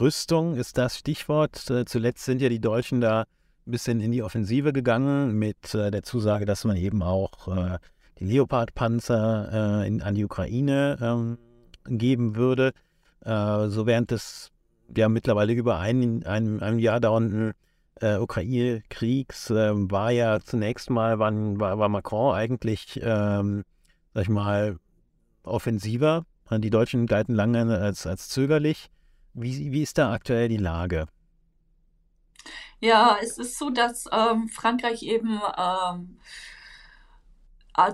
Rüstung 0.00 0.56
ist 0.56 0.78
das 0.78 0.96
Stichwort. 0.98 1.56
Zuletzt 1.56 2.24
sind 2.24 2.40
ja 2.40 2.48
die 2.48 2.60
Deutschen 2.60 3.00
da 3.00 3.22
ein 3.22 3.70
bisschen 3.70 4.00
in 4.00 4.12
die 4.12 4.22
Offensive 4.22 4.72
gegangen 4.72 5.38
mit 5.38 5.74
der 5.74 6.02
Zusage, 6.02 6.46
dass 6.46 6.64
man 6.64 6.76
eben 6.76 7.02
auch 7.02 7.78
die 8.18 8.24
Leopard-Panzer 8.24 9.84
äh, 9.84 10.00
an 10.02 10.14
die 10.14 10.24
Ukraine 10.24 10.98
ähm, 11.00 11.38
geben 11.84 12.36
würde. 12.36 12.72
Äh, 13.24 13.68
so 13.68 13.86
während 13.86 14.10
des 14.10 14.50
ja 14.96 15.08
mittlerweile 15.08 15.52
über 15.52 15.78
ein, 15.78 16.24
einem, 16.24 16.78
Jahr 16.78 17.00
dauernden 17.00 17.52
äh, 18.00 18.16
Ukraine-Kriegs 18.16 19.50
äh, 19.50 19.72
war 19.74 20.10
ja 20.10 20.40
zunächst 20.40 20.90
mal, 20.90 21.18
waren, 21.18 21.60
war, 21.60 21.78
war 21.78 21.88
Macron 21.88 22.34
eigentlich, 22.34 22.98
ähm, 23.02 23.64
sag 24.14 24.22
ich 24.22 24.28
mal, 24.28 24.78
offensiver. 25.42 26.24
Die 26.50 26.70
Deutschen 26.70 27.06
galten 27.06 27.34
lange 27.34 27.78
als, 27.78 28.06
als 28.06 28.30
zögerlich. 28.30 28.88
Wie, 29.34 29.70
wie 29.70 29.82
ist 29.82 29.98
da 29.98 30.12
aktuell 30.12 30.48
die 30.48 30.56
Lage? 30.56 31.06
Ja, 32.80 33.18
es 33.22 33.36
ist 33.36 33.58
so, 33.58 33.68
dass 33.68 34.06
ähm, 34.10 34.48
Frankreich 34.48 35.02
eben 35.02 35.40
ähm, 35.58 36.18
äh, 36.18 36.57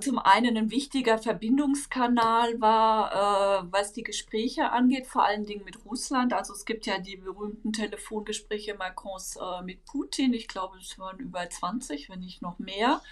zum 0.00 0.18
einen 0.18 0.56
ein 0.56 0.70
wichtiger 0.70 1.18
Verbindungskanal 1.18 2.60
war, 2.60 3.62
äh, 3.62 3.66
was 3.70 3.92
die 3.92 4.02
Gespräche 4.02 4.70
angeht, 4.70 5.06
vor 5.06 5.24
allen 5.24 5.44
Dingen 5.44 5.64
mit 5.64 5.84
Russland. 5.84 6.32
Also 6.32 6.54
es 6.54 6.64
gibt 6.64 6.86
ja 6.86 6.98
die 6.98 7.16
berühmten 7.16 7.72
Telefongespräche 7.72 8.74
Macrons 8.74 9.36
äh, 9.36 9.62
mit 9.62 9.84
Putin. 9.84 10.32
Ich 10.32 10.48
glaube, 10.48 10.78
es 10.78 10.98
waren 10.98 11.18
über 11.18 11.48
20, 11.48 12.08
wenn 12.08 12.20
nicht 12.20 12.40
noch 12.40 12.58
mehr. 12.58 13.02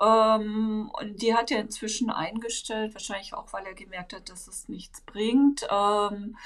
Ähm, 0.00 0.90
und 0.98 1.20
die 1.20 1.34
hat 1.34 1.50
er 1.50 1.60
inzwischen 1.60 2.10
eingestellt, 2.10 2.94
wahrscheinlich 2.94 3.34
auch, 3.34 3.52
weil 3.52 3.66
er 3.66 3.74
gemerkt 3.74 4.14
hat, 4.14 4.30
dass 4.30 4.48
es 4.48 4.68
nichts 4.68 5.02
bringt. 5.02 5.66
Ähm, 5.70 6.36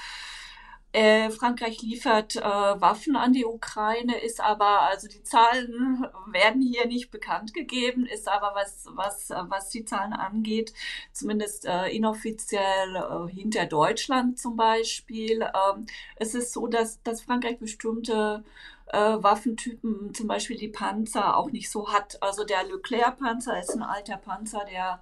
äh, 0.91 1.29
Frankreich 1.29 1.81
liefert 1.83 2.35
äh, 2.35 2.41
Waffen 2.41 3.15
an 3.15 3.33
die 3.33 3.45
Ukraine, 3.45 4.17
ist 4.19 4.41
aber, 4.41 4.81
also 4.81 5.07
die 5.07 5.21
Zahlen 5.21 6.07
werden 6.31 6.61
hier 6.61 6.87
nicht 6.87 7.11
bekannt 7.11 7.53
gegeben, 7.53 8.07
ist 8.07 8.27
aber 8.27 8.53
was, 8.55 8.87
was, 8.93 9.29
was 9.49 9.69
die 9.69 9.85
Zahlen 9.85 10.13
angeht, 10.13 10.73
zumindest 11.13 11.65
äh, 11.65 11.89
inoffiziell 11.89 12.95
äh, 12.95 13.31
hinter 13.31 13.67
Deutschland 13.67 14.39
zum 14.39 14.55
Beispiel. 14.55 15.41
Ähm, 15.41 15.85
es 16.15 16.33
ist 16.33 16.53
so, 16.53 16.65
dass, 16.67 17.03
dass 17.03 17.21
Frankreich 17.21 17.59
bestimmte 17.59 18.43
äh, 18.87 18.97
Waffentypen, 18.97 20.15
zum 20.15 20.27
Beispiel 20.27 20.57
die 20.57 20.69
Panzer, 20.69 21.37
auch 21.37 21.51
nicht 21.51 21.69
so 21.69 21.93
hat. 21.93 22.17
Also 22.23 22.45
der 22.45 22.63
Leclerc-Panzer 22.63 23.59
ist 23.59 23.75
ein 23.75 23.83
alter 23.83 24.17
Panzer, 24.17 24.65
der 24.71 24.99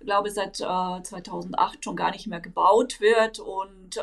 glaube 0.00 0.30
seit 0.30 0.60
äh, 0.60 1.02
2008 1.02 1.84
schon 1.84 1.96
gar 1.96 2.10
nicht 2.10 2.26
mehr 2.26 2.40
gebaut 2.40 3.00
wird 3.00 3.38
und 3.38 3.98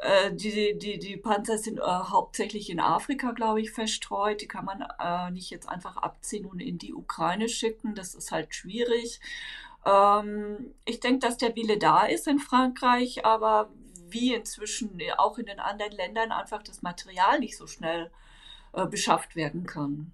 äh, 0.00 0.34
die, 0.34 0.78
die, 0.78 0.98
die 0.98 1.16
Panzer 1.18 1.58
sind 1.58 1.78
äh, 1.78 1.82
hauptsächlich 1.82 2.70
in 2.70 2.80
Afrika, 2.80 3.32
glaube 3.32 3.60
ich, 3.60 3.70
verstreut. 3.70 4.40
Die 4.40 4.48
kann 4.48 4.64
man 4.64 4.82
äh, 4.98 5.30
nicht 5.30 5.50
jetzt 5.50 5.68
einfach 5.68 5.98
abziehen 5.98 6.46
und 6.46 6.60
in 6.60 6.78
die 6.78 6.94
Ukraine 6.94 7.48
schicken. 7.48 7.94
Das 7.94 8.14
ist 8.14 8.32
halt 8.32 8.54
schwierig. 8.54 9.20
Ähm, 9.84 10.74
ich 10.86 11.00
denke, 11.00 11.26
dass 11.26 11.36
der 11.36 11.54
Wille 11.54 11.78
da 11.78 12.04
ist 12.06 12.26
in 12.28 12.38
Frankreich, 12.38 13.26
aber 13.26 13.70
wie 14.08 14.34
inzwischen 14.34 14.98
auch 15.18 15.38
in 15.38 15.46
den 15.46 15.60
anderen 15.60 15.92
Ländern 15.92 16.32
einfach 16.32 16.62
das 16.62 16.80
Material 16.80 17.38
nicht 17.38 17.56
so 17.58 17.66
schnell 17.66 18.10
äh, 18.72 18.86
beschafft 18.86 19.36
werden 19.36 19.66
kann. 19.66 20.12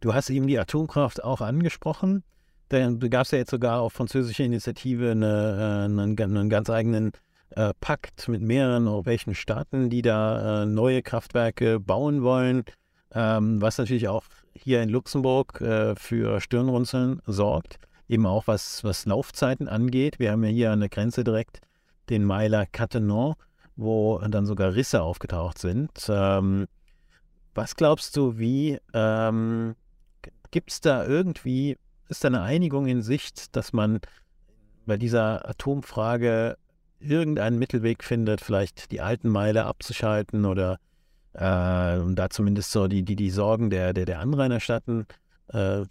Du 0.00 0.12
hast 0.12 0.30
eben 0.30 0.48
die 0.48 0.58
Atomkraft 0.58 1.22
auch 1.22 1.40
angesprochen. 1.40 2.24
Da 2.68 2.90
gab 2.90 3.26
es 3.26 3.30
ja 3.30 3.38
jetzt 3.38 3.50
sogar 3.50 3.80
auf 3.80 3.92
französischer 3.92 4.44
Initiative 4.44 5.12
eine, 5.12 5.26
äh, 5.26 5.84
einen, 5.84 6.18
einen 6.18 6.50
ganz 6.50 6.68
eigenen 6.68 7.12
äh, 7.50 7.72
Pakt 7.80 8.28
mit 8.28 8.42
mehreren 8.42 8.88
europäischen 8.88 9.34
Staaten, 9.34 9.90
die 9.90 10.02
da 10.02 10.62
äh, 10.62 10.66
neue 10.66 11.02
Kraftwerke 11.02 11.80
bauen 11.80 12.22
wollen, 12.22 12.64
ähm, 13.12 13.60
was 13.60 13.78
natürlich 13.78 14.08
auch 14.08 14.24
hier 14.54 14.82
in 14.82 14.88
Luxemburg 14.88 15.60
äh, 15.60 15.94
für 15.96 16.40
Stirnrunzeln 16.40 17.20
sorgt, 17.26 17.78
eben 18.08 18.26
auch 18.26 18.46
was, 18.46 18.84
was 18.84 19.06
Laufzeiten 19.06 19.68
angeht. 19.68 20.18
Wir 20.18 20.32
haben 20.32 20.44
ja 20.44 20.50
hier 20.50 20.72
an 20.72 20.80
der 20.80 20.88
Grenze 20.88 21.24
direkt 21.24 21.60
den 22.08 22.24
Meiler 22.24 22.66
Cattenom, 22.66 23.34
wo 23.76 24.18
dann 24.18 24.46
sogar 24.46 24.74
Risse 24.74 25.02
aufgetaucht 25.02 25.58
sind. 25.58 25.90
Ähm, 26.08 26.66
was 27.54 27.76
glaubst 27.76 28.16
du, 28.16 28.38
wie 28.38 28.78
ähm, 28.94 29.74
gibt 30.50 30.70
es 30.70 30.80
da 30.80 31.04
irgendwie, 31.04 31.76
ist 32.08 32.24
da 32.24 32.28
eine 32.28 32.42
Einigung 32.42 32.86
in 32.86 33.02
Sicht, 33.02 33.56
dass 33.56 33.72
man 33.72 34.00
bei 34.86 34.96
dieser 34.96 35.48
Atomfrage 35.48 36.56
irgendeinen 37.00 37.58
Mittelweg 37.58 38.04
findet, 38.04 38.40
vielleicht 38.40 38.90
die 38.92 39.00
alten 39.00 39.28
Meile 39.28 39.64
abzuschalten 39.64 40.44
oder 40.44 40.78
äh, 41.32 41.98
und 41.98 42.16
da 42.16 42.30
zumindest 42.30 42.72
so 42.72 42.88
die, 42.88 43.02
die, 43.02 43.16
die 43.16 43.30
Sorgen 43.30 43.70
der, 43.70 43.92
der, 43.92 44.04
der 44.04 44.20
Anrainerstaaten 44.20 45.06
äh, 45.48 45.82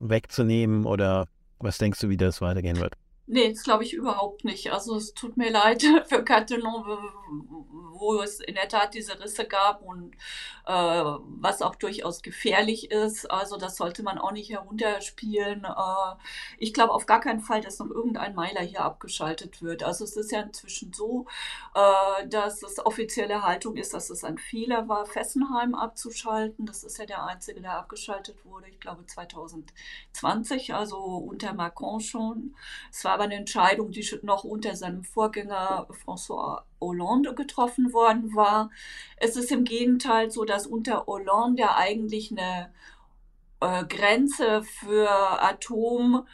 wegzunehmen 0.00 0.84
oder 0.84 1.26
was 1.58 1.78
denkst 1.78 2.00
du, 2.00 2.08
wie 2.08 2.16
das 2.16 2.40
weitergehen 2.40 2.78
wird? 2.78 2.94
Nee, 3.30 3.52
das 3.52 3.62
glaube 3.62 3.84
ich 3.84 3.92
überhaupt 3.92 4.44
nicht. 4.44 4.72
Also 4.72 4.96
es 4.96 5.12
tut 5.12 5.36
mir 5.36 5.50
leid 5.52 5.84
für 6.06 6.24
Cattenom, 6.24 6.84
wo 7.98 8.22
es 8.22 8.40
in 8.40 8.54
der 8.54 8.68
Tat 8.68 8.94
diese 8.94 9.20
Risse 9.20 9.44
gab 9.44 9.82
und 9.82 10.14
äh, 10.66 10.70
was 10.70 11.60
auch 11.60 11.74
durchaus 11.74 12.22
gefährlich 12.22 12.90
ist. 12.90 13.30
Also 13.30 13.58
das 13.58 13.76
sollte 13.76 14.02
man 14.02 14.16
auch 14.18 14.32
nicht 14.32 14.50
herunterspielen. 14.50 15.64
Äh, 15.66 16.14
ich 16.58 16.72
glaube 16.72 16.92
auf 16.94 17.04
gar 17.04 17.20
keinen 17.20 17.40
Fall, 17.40 17.60
dass 17.60 17.78
noch 17.78 17.90
irgendein 17.90 18.34
Meiler 18.34 18.62
hier 18.62 18.80
abgeschaltet 18.82 19.60
wird. 19.60 19.82
Also 19.82 20.04
es 20.04 20.16
ist 20.16 20.32
ja 20.32 20.40
inzwischen 20.40 20.94
so, 20.94 21.26
äh, 21.74 22.26
dass 22.28 22.62
es 22.62 22.84
offizielle 22.84 23.42
Haltung 23.42 23.76
ist, 23.76 23.92
dass 23.92 24.08
es 24.08 24.24
ein 24.24 24.38
Fehler 24.38 24.88
war, 24.88 25.04
Fessenheim 25.04 25.74
abzuschalten. 25.74 26.64
Das 26.64 26.82
ist 26.82 26.96
ja 26.98 27.04
der 27.04 27.24
einzige, 27.24 27.60
der 27.60 27.74
abgeschaltet 27.74 28.44
wurde. 28.46 28.68
Ich 28.68 28.80
glaube 28.80 29.04
2020, 29.04 30.72
also 30.74 30.96
unter 30.98 31.52
Macron 31.52 32.00
schon. 32.00 32.54
Es 32.90 33.04
war 33.04 33.17
aber 33.18 33.24
eine 33.24 33.34
Entscheidung, 33.34 33.90
die 33.90 34.08
noch 34.22 34.44
unter 34.44 34.76
seinem 34.76 35.02
Vorgänger 35.02 35.88
François 36.04 36.62
Hollande 36.80 37.34
getroffen 37.34 37.92
worden 37.92 38.36
war. 38.36 38.70
Es 39.16 39.34
ist 39.34 39.50
im 39.50 39.64
Gegenteil 39.64 40.30
so, 40.30 40.44
dass 40.44 40.68
unter 40.68 41.06
Hollande 41.06 41.62
ja 41.62 41.74
eigentlich 41.76 42.30
eine 42.30 42.72
äh, 43.60 43.84
Grenze 43.86 44.62
für 44.62 45.10
Atom 45.10 46.28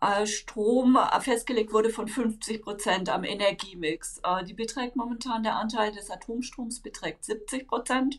äh, 0.00 0.26
Strom 0.26 0.98
festgelegt 1.20 1.72
wurde 1.72 1.90
von 1.90 2.08
50 2.08 2.62
Prozent 2.62 3.08
am 3.08 3.22
Energiemix. 3.22 4.20
Äh, 4.24 4.42
die 4.44 4.54
beträgt 4.54 4.96
momentan, 4.96 5.44
der 5.44 5.56
Anteil 5.56 5.92
des 5.92 6.10
Atomstroms 6.10 6.80
beträgt 6.80 7.24
70 7.24 7.68
Prozent. 7.68 8.18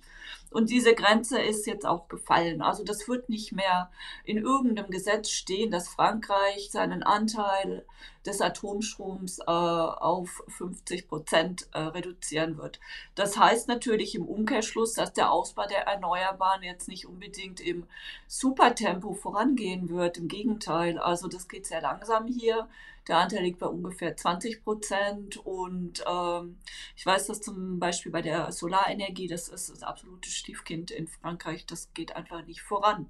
Und 0.54 0.70
diese 0.70 0.94
Grenze 0.94 1.42
ist 1.42 1.66
jetzt 1.66 1.86
auch 1.86 2.08
gefallen. 2.08 2.62
Also 2.62 2.84
das 2.84 3.08
wird 3.08 3.28
nicht 3.28 3.52
mehr 3.52 3.92
in 4.24 4.38
irgendeinem 4.38 4.90
Gesetz 4.90 5.30
stehen, 5.30 5.72
dass 5.72 5.90
Frankreich 5.90 6.70
seinen 6.72 7.04
Anteil 7.04 7.86
des 8.26 8.40
Atomstroms 8.40 9.40
äh, 9.40 9.44
auf 9.46 10.44
50 10.48 11.08
Prozent 11.08 11.68
äh, 11.74 11.80
reduzieren 11.80 12.58
wird. 12.58 12.80
Das 13.16 13.38
heißt 13.38 13.68
natürlich 13.68 14.16
im 14.16 14.26
Umkehrschluss, 14.26 14.94
dass 14.94 15.14
der 15.14 15.32
Ausbau 15.32 15.66
der 15.66 15.88
Erneuerbaren 15.88 16.64
jetzt 16.64 16.88
nicht 16.88 17.08
unbedingt 17.08 17.60
im 17.60 17.86
Supertempo 18.28 19.14
vorangehen 19.14 19.90
wird. 19.90 20.18
Im 20.18 20.28
Gegenteil, 20.28 20.98
also 21.00 21.28
das 21.28 21.48
geht 21.48 21.66
sehr 21.66 21.82
langsam 21.82 22.28
hier. 22.28 22.68
Der 23.08 23.18
Anteil 23.18 23.44
liegt 23.44 23.60
bei 23.60 23.68
ungefähr 23.68 24.16
20 24.16 24.64
Prozent. 24.64 25.38
Und 25.38 26.04
ähm, 26.10 26.58
ich 26.96 27.06
weiß, 27.06 27.28
dass 27.28 27.42
zum 27.42 27.80
Beispiel 27.80 28.12
bei 28.12 28.22
der 28.22 28.52
Solarenergie, 28.52 29.28
das 29.28 29.50
ist 29.50 29.70
das 29.70 29.84
absolute 29.84 30.30
Stiefkind 30.30 30.92
in 30.92 31.08
Frankreich, 31.08 31.66
das 31.66 31.94
geht 31.94 32.16
einfach 32.16 32.46
nicht 32.46 32.62
voran. 32.62 33.10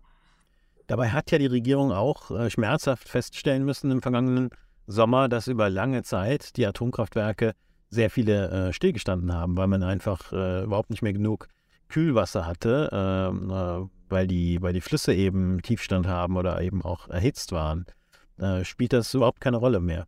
Dabei 0.88 1.10
hat 1.10 1.32
ja 1.32 1.38
die 1.38 1.45
Regierung 1.45 1.91
auch 1.91 2.32
äh, 2.32 2.49
schmerzhaft 2.49 3.08
feststellen 3.08 3.63
müssen 3.63 3.91
im 3.91 4.01
vergangenen 4.01 4.49
Sommer, 4.86 5.29
dass 5.29 5.47
über 5.47 5.69
lange 5.69 6.03
Zeit 6.03 6.58
die 6.58 6.65
Atomkraftwerke 6.65 7.53
sehr 7.89 8.10
viele 8.10 8.49
äh, 8.49 8.73
stillgestanden 8.73 9.34
haben, 9.34 9.56
weil 9.56 9.67
man 9.67 9.84
einfach 9.84 10.34
äh, 10.34 10.63
überhaupt 10.63 10.89
nicht 10.89 11.03
mehr 11.03 11.13
genug 11.13 11.47
Kühlwasser 11.88 12.45
hatte, 12.45 12.89
ähm, 12.91 13.49
äh, 13.51 13.88
weil, 14.10 14.27
die, 14.27 14.62
weil 14.62 14.73
die 14.73 14.82
Flüsse 14.82 15.13
eben 15.13 15.62
Tiefstand 15.62 16.08
haben 16.08 16.38
oder 16.38 16.60
eben 16.62 16.82
auch 16.82 17.08
erhitzt 17.08 17.51
waren. 17.51 17.86
Äh, 18.39 18.63
spielt 18.65 18.93
das 18.93 19.13
überhaupt 19.13 19.41
keine 19.41 19.58
Rolle 19.58 19.80
mehr. 19.80 20.08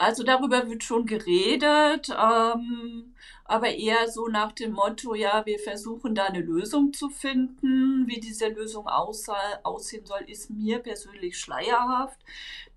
Also 0.00 0.22
darüber 0.22 0.68
wird 0.68 0.84
schon 0.84 1.06
geredet, 1.06 2.08
ähm, 2.10 3.14
aber 3.44 3.70
eher 3.70 4.08
so 4.08 4.28
nach 4.28 4.52
dem 4.52 4.72
Motto, 4.72 5.14
ja, 5.14 5.44
wir 5.44 5.58
versuchen 5.58 6.14
da 6.14 6.26
eine 6.26 6.40
Lösung 6.40 6.92
zu 6.92 7.10
finden. 7.10 8.06
Wie 8.06 8.20
diese 8.20 8.48
Lösung 8.48 8.86
aussehen 8.86 10.06
soll, 10.06 10.20
ist 10.28 10.50
mir 10.50 10.78
persönlich 10.78 11.36
schleierhaft. 11.36 12.20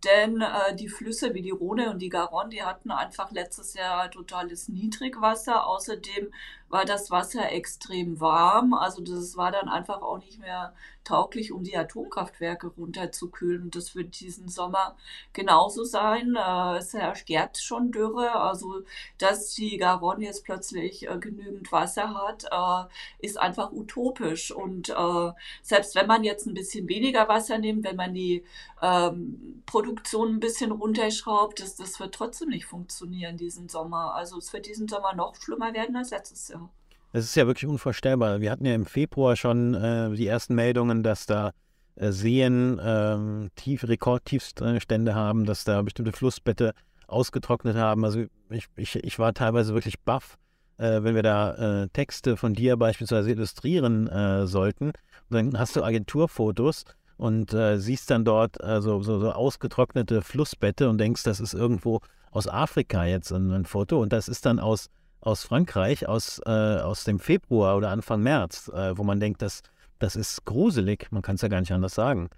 Denn 0.04 0.42
äh, 0.42 0.76
die 0.76 0.90
Flüsse 0.90 1.34
wie 1.34 1.42
die 1.42 1.52
Rhone 1.52 1.92
und 1.92 2.00
die 2.00 2.10
Garonne, 2.10 2.50
die 2.50 2.64
hatten 2.64 2.90
einfach 2.92 3.32
letztes 3.32 3.76
Jahr 3.76 4.10
totales 4.10 4.68
Niedrigwasser. 4.68 5.68
Außerdem 5.68 6.32
war 6.70 6.86
das 6.86 7.12
Wasser 7.12 7.52
extrem 7.52 8.20
warm. 8.20 8.74
Also 8.74 9.02
das 9.04 9.36
war 9.38 9.52
dann 9.52 9.70
einfach 9.70 10.02
auch 10.02 10.18
nicht 10.20 10.40
mehr 10.40 10.74
tauglich, 11.04 11.52
um 11.52 11.64
die 11.64 11.78
Atomkraftwerke 11.78 12.68
runterzukühlen. 12.68 13.70
Das 13.72 13.96
wird 13.96 14.20
diesen 14.20 14.48
Sommer 14.48 14.96
genauso 15.34 15.84
sein. 15.84 16.36
Äh, 16.36 16.78
es 16.78 16.94
herrscht 16.94 17.30
jetzt 17.30 17.64
schon 17.64 17.92
Dürre. 17.92 18.36
Also 18.36 18.82
dass 19.18 19.54
die 19.54 19.78
Garonne 19.78 20.26
jetzt 20.26 20.46
plötzlich 20.46 21.08
äh, 21.08 21.18
genügend 21.20 21.72
Wasser 21.72 22.16
hat, 22.16 22.46
äh, 22.52 23.26
ist 23.26 23.38
einfach 23.38 23.72
utopisch. 23.72 24.52
Und 24.52 24.90
äh, 24.90 25.32
selbst 25.62 25.94
wenn 25.96 26.08
man 26.08 26.24
jetzt 26.24 26.48
ein 26.48 26.54
bisschen 26.54 26.88
weniger 26.88 27.28
Wasser 27.28 27.58
nimmt, 27.58 27.84
wenn 27.84 27.96
man 27.98 28.14
die 28.14 28.44
ähm, 28.82 29.62
Produktion 29.66 29.91
ein 30.26 30.40
bisschen 30.40 30.72
runterschraubt, 30.72 31.60
das, 31.60 31.76
das 31.76 32.00
wird 32.00 32.14
trotzdem 32.16 32.50
nicht 32.50 32.66
funktionieren 32.66 33.38
diesen 33.38 33.70
Sommer. 33.70 34.14
Also 34.16 34.38
es 34.38 34.52
wird 34.54 34.66
diesen 34.66 34.88
Sommer 34.88 35.16
noch 35.16 35.36
schlimmer 35.36 35.74
werden 35.74 35.96
als 35.96 36.12
letztes 36.12 36.48
Jahr. 36.48 36.70
Es 37.14 37.26
ist 37.26 37.36
ja 37.36 37.46
wirklich 37.46 37.70
unvorstellbar. 37.70 38.40
Wir 38.40 38.52
hatten 38.52 38.66
ja 38.66 38.74
im 38.74 38.86
Februar 38.86 39.36
schon 39.36 39.74
äh, 39.74 40.12
die 40.16 40.28
ersten 40.28 40.56
Meldungen, 40.56 41.04
dass 41.04 41.26
da 41.26 41.52
äh, 41.96 42.12
Seen 42.12 42.80
äh, 42.80 43.50
tief, 43.56 43.88
Rekordtiefstände 43.88 45.14
haben, 45.14 45.46
dass 45.46 45.66
da 45.66 45.82
bestimmte 45.82 46.14
Flussbette 46.14 46.74
ausgetrocknet 47.08 47.76
haben. 47.76 48.06
Also 48.06 48.26
ich, 48.50 48.68
ich, 48.78 48.96
ich 48.96 49.20
war 49.20 49.34
teilweise 49.34 49.74
wirklich 49.74 50.00
baff, 50.00 50.38
äh, 50.78 51.04
wenn 51.04 51.16
wir 51.16 51.24
da 51.24 51.84
äh, 51.84 51.88
Texte 51.90 52.38
von 52.38 52.54
dir 52.54 52.78
beispielsweise 52.78 53.32
illustrieren 53.32 54.08
äh, 54.08 54.48
sollten. 54.48 54.94
Und 55.30 55.54
dann 55.54 55.60
hast 55.60 55.76
du 55.76 55.84
Agenturfotos 55.84 56.86
und 57.22 57.54
äh, 57.54 57.78
siehst 57.78 58.10
dann 58.10 58.26
dort 58.26 58.60
äh, 58.64 58.82
so, 58.82 59.04
so, 59.04 59.20
so, 59.20 59.32
ausgetrocknete 59.32 60.24
Flussbette 60.24 60.90
und 60.90 60.98
denkst, 60.98 61.22
das 61.22 61.40
ist 61.40 61.54
irgendwo 61.54 62.02
aus 62.32 62.48
Afrika 62.48 63.06
jetzt 63.06 63.32
ein, 63.32 63.52
ein 63.52 63.66
Foto. 63.66 64.02
Und 64.02 64.12
das 64.12 64.28
ist 64.28 64.44
dann 64.48 64.60
aus, 64.60 64.90
aus 65.20 65.44
Frankreich, 65.44 66.08
aus, 66.10 66.42
äh, 66.48 66.50
aus 66.50 67.04
dem 67.04 67.20
Februar 67.20 67.78
oder 67.78 67.92
Anfang 67.92 68.24
März, 68.24 68.70
äh, 68.70 68.98
wo 68.98 69.04
man 69.04 69.20
denkt, 69.20 69.44
das, 69.44 69.62
das 70.00 70.16
ist 70.16 70.46
gruselig, 70.46 71.10
man 71.12 71.22
kann 71.22 71.36
es 71.36 71.44
ja 71.44 71.48
gar 71.48 71.60
nicht 71.60 71.72
anders 71.72 71.94
sagen. 71.94 72.32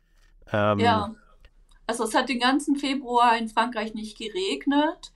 Ähm, 0.52 0.80
ja, 0.80 1.16
also 1.88 2.04
es 2.04 2.14
hat 2.14 2.28
den 2.28 2.40
ganzen 2.40 2.76
Februar 2.76 3.38
in 3.38 3.48
Frankreich 3.48 3.94
nicht 3.94 4.18
geregnet 4.18 5.14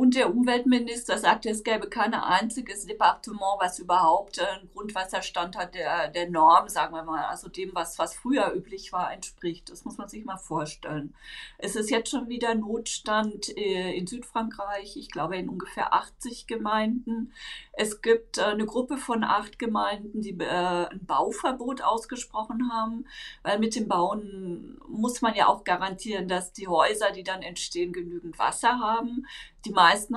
und 0.00 0.14
der 0.14 0.34
Umweltminister 0.34 1.18
sagte, 1.18 1.50
es 1.50 1.62
gäbe 1.62 1.90
kein 1.90 2.14
einziges 2.14 2.86
Departement, 2.86 3.60
was 3.60 3.78
überhaupt 3.78 4.40
einen 4.40 4.70
Grundwasserstand 4.72 5.58
hat, 5.58 5.74
der 5.74 6.08
der 6.08 6.30
Norm, 6.30 6.70
sagen 6.70 6.94
wir 6.94 7.02
mal, 7.02 7.26
also 7.26 7.50
dem, 7.50 7.74
was, 7.74 7.98
was 7.98 8.14
früher 8.14 8.50
üblich 8.54 8.94
war, 8.94 9.12
entspricht. 9.12 9.68
Das 9.68 9.84
muss 9.84 9.98
man 9.98 10.08
sich 10.08 10.24
mal 10.24 10.38
vorstellen. 10.38 11.14
Es 11.58 11.76
ist 11.76 11.90
jetzt 11.90 12.10
schon 12.10 12.30
wieder 12.30 12.54
Notstand 12.54 13.54
äh, 13.58 13.94
in 13.94 14.06
Südfrankreich, 14.06 14.96
ich 14.96 15.10
glaube 15.10 15.36
in 15.36 15.50
ungefähr 15.50 15.92
80 15.92 16.46
Gemeinden. 16.46 17.34
Es 17.72 18.00
gibt 18.00 18.38
äh, 18.38 18.44
eine 18.44 18.64
Gruppe 18.64 18.96
von 18.96 19.22
acht 19.22 19.58
Gemeinden, 19.58 20.22
die 20.22 20.34
äh, 20.40 20.86
ein 20.86 21.04
Bauverbot 21.04 21.82
ausgesprochen 21.82 22.72
haben, 22.72 23.04
weil 23.42 23.58
mit 23.58 23.76
dem 23.76 23.86
Bauen 23.86 24.80
muss 24.88 25.20
man 25.20 25.34
ja 25.34 25.48
auch 25.48 25.64
garantieren, 25.64 26.26
dass 26.26 26.54
die 26.54 26.68
Häuser, 26.68 27.10
die 27.10 27.22
dann 27.22 27.42
entstehen, 27.42 27.92
genügend 27.92 28.38
Wasser 28.38 28.78
haben. 28.80 29.26
Die 29.66 29.70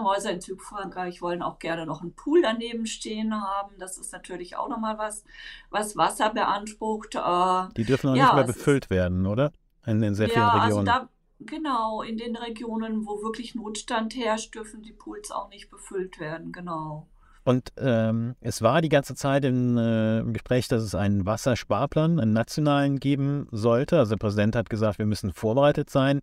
Häuser 0.04 0.32
in 0.32 0.42
Südfrankreich 0.42 1.22
wollen 1.22 1.42
auch 1.42 1.60
gerne 1.60 1.86
noch 1.86 2.02
einen 2.02 2.14
Pool 2.14 2.42
daneben 2.42 2.86
stehen 2.86 3.34
haben. 3.34 3.76
Das 3.80 3.98
ist 3.98 4.12
natürlich 4.12 4.56
auch 4.56 4.70
nochmal 4.70 4.98
was, 4.98 5.24
was 5.70 5.98
Wasser 5.98 6.32
beansprucht. 6.32 7.16
Äh, 7.16 7.74
Die 7.78 7.86
dürfen 7.86 8.10
auch 8.10 8.16
ja, 8.16 8.26
nicht 8.26 8.36
mehr 8.36 8.44
befüllt 8.44 8.90
werden, 8.90 9.26
oder? 9.26 9.52
In 9.86 10.02
den 10.02 10.16
sehr 10.16 10.30
vielen 10.30 10.42
ja, 10.42 10.50
also 10.50 10.80
Regionen. 10.80 10.90
Also 10.90 11.06
da, 11.06 11.10
genau, 11.46 12.02
in 12.02 12.18
den 12.18 12.36
Regionen, 12.36 13.06
wo 13.06 13.22
wirklich 13.22 13.56
Notstand 13.56 14.16
herrscht, 14.16 14.56
dürfen 14.56 14.82
die 14.82 14.94
Pools 14.94 15.32
auch 15.32 15.50
nicht 15.50 15.70
befüllt 15.70 16.20
werden, 16.20 16.52
genau. 16.52 17.08
Und 17.46 17.74
ähm, 17.78 18.36
es 18.40 18.62
war 18.62 18.82
die 18.82 18.90
ganze 18.90 19.16
Zeit 19.16 19.44
im, 19.44 19.78
äh, 19.78 20.20
im, 20.20 20.32
Gespräch, 20.32 20.70
dass 20.70 20.82
es 20.82 20.96
einen 20.96 21.26
Wassersparplan, 21.26 22.20
einen 22.20 22.32
nationalen 22.32 23.00
geben 23.00 23.48
sollte. 23.52 23.98
Also 23.98 24.12
der 24.12 24.20
Präsident 24.20 24.56
hat 24.56 24.70
gesagt, 24.70 24.98
wir 24.98 25.06
müssen 25.06 25.34
vorbereitet 25.34 25.90
sein. 25.90 26.22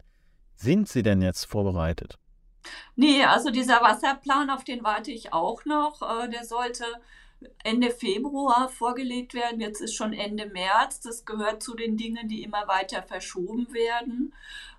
Sind 0.54 0.88
Sie 0.88 1.02
denn 1.02 1.20
jetzt 1.20 1.44
vorbereitet? 1.44 2.18
Nee, 2.96 3.24
also 3.24 3.50
dieser 3.50 3.80
Wasserplan, 3.82 4.50
auf 4.50 4.64
den 4.64 4.84
warte 4.84 5.10
ich 5.10 5.32
auch 5.32 5.64
noch. 5.64 6.02
Äh, 6.02 6.28
der 6.28 6.44
sollte 6.44 6.84
Ende 7.64 7.90
Februar 7.90 8.68
vorgelegt 8.68 9.34
werden. 9.34 9.60
Jetzt 9.60 9.80
ist 9.80 9.94
schon 9.94 10.12
Ende 10.12 10.46
März. 10.46 11.00
Das 11.00 11.24
gehört 11.24 11.62
zu 11.62 11.74
den 11.74 11.96
Dingen, 11.96 12.28
die 12.28 12.42
immer 12.42 12.68
weiter 12.68 13.02
verschoben 13.02 13.72
werden. 13.72 14.34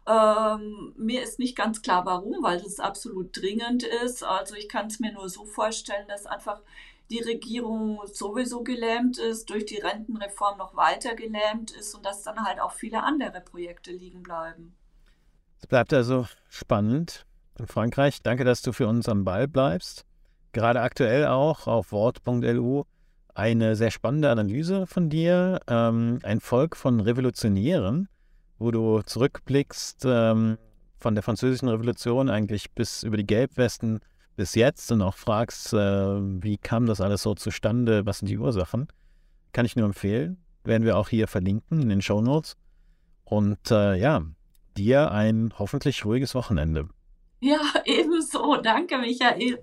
Ähm, 0.08 0.94
mir 0.98 1.24
ist 1.24 1.40
nicht 1.40 1.56
ganz 1.56 1.82
klar, 1.82 2.06
warum, 2.06 2.44
weil 2.44 2.60
es 2.60 2.80
absolut 2.80 3.36
dringend 3.36 3.84
ist. 3.84 4.24
Also 4.24 4.56
ich 4.56 4.70
kann 4.70 4.88
es 4.88 5.00
mir 5.00 5.14
nur 5.14 5.30
so 5.30 5.46
vorstellen, 5.46 6.08
dass 6.08 6.26
einfach 6.26 6.62
die 7.10 7.22
Regierung 7.22 8.00
sowieso 8.06 8.64
gelähmt 8.64 9.18
ist, 9.18 9.50
durch 9.50 9.66
die 9.66 9.80
Rentenreform 9.80 10.58
noch 10.58 10.76
weiter 10.76 11.16
gelähmt 11.16 11.72
ist 11.72 11.94
und 11.94 12.06
dass 12.06 12.24
dann 12.24 12.46
halt 12.46 12.60
auch 12.62 12.72
viele 12.72 13.04
andere 13.04 13.42
Projekte 13.42 13.92
liegen 13.92 14.24
bleiben. 14.24 14.76
Es 15.60 15.68
bleibt 15.68 15.94
also 15.94 16.26
spannend 16.50 17.26
in 17.60 17.68
Frankreich. 17.68 18.22
Danke, 18.22 18.44
dass 18.44 18.62
du 18.62 18.72
für 18.72 18.88
uns 18.88 19.08
am 19.10 19.24
Ball 19.24 19.48
bleibst. 19.48 20.06
Gerade 20.52 20.82
aktuell 20.82 21.28
auch 21.28 21.68
auf 21.68 21.92
Wort.lu 21.92 22.84
eine 23.34 23.76
sehr 23.76 23.92
spannende 23.92 24.30
Analyse 24.30 24.88
von 24.88 25.10
dir. 25.10 25.60
Ähm, 25.68 26.20
ein 26.24 26.42
Volk 26.42 26.76
von 26.76 27.00
Revolutionären, 27.00 28.10
wo 28.60 28.72
du 28.72 29.02
zurückblickst 29.02 30.04
ähm, 30.06 30.58
von 30.98 31.16
der 31.16 31.24
französischen 31.24 31.70
Revolution 31.70 32.30
eigentlich 32.30 32.72
bis 32.72 33.04
über 33.04 33.18
die 33.18 33.26
Gelbwesten 33.26 34.02
bis 34.36 34.56
jetzt 34.56 34.92
und 34.92 35.02
auch 35.02 35.16
fragst, 35.16 35.74
äh, 35.74 35.78
wie 35.78 36.58
kam 36.58 36.86
das 36.86 37.02
alles 37.02 37.22
so 37.22 37.34
zustande, 37.36 38.06
was 38.06 38.20
sind 38.20 38.28
die 38.28 38.38
Ursachen. 38.38 38.88
Kann 39.52 39.66
ich 39.66 39.76
nur 39.76 39.86
empfehlen. 39.86 40.38
Werden 40.64 40.84
wir 40.84 40.98
auch 40.98 41.10
hier 41.10 41.28
verlinken 41.28 41.82
in 41.82 41.90
den 41.90 42.02
Show 42.02 42.22
Notes. 42.22 42.56
Und 43.24 43.72
äh, 43.72 43.96
ja, 43.96 44.22
dir 44.78 45.12
ein 45.12 45.54
hoffentlich 45.58 46.06
ruhiges 46.06 46.36
Wochenende. 46.36 46.88
Ja, 47.42 47.60
ebenso. 47.86 48.58
Danke, 48.58 48.98
Michael. 48.98 49.60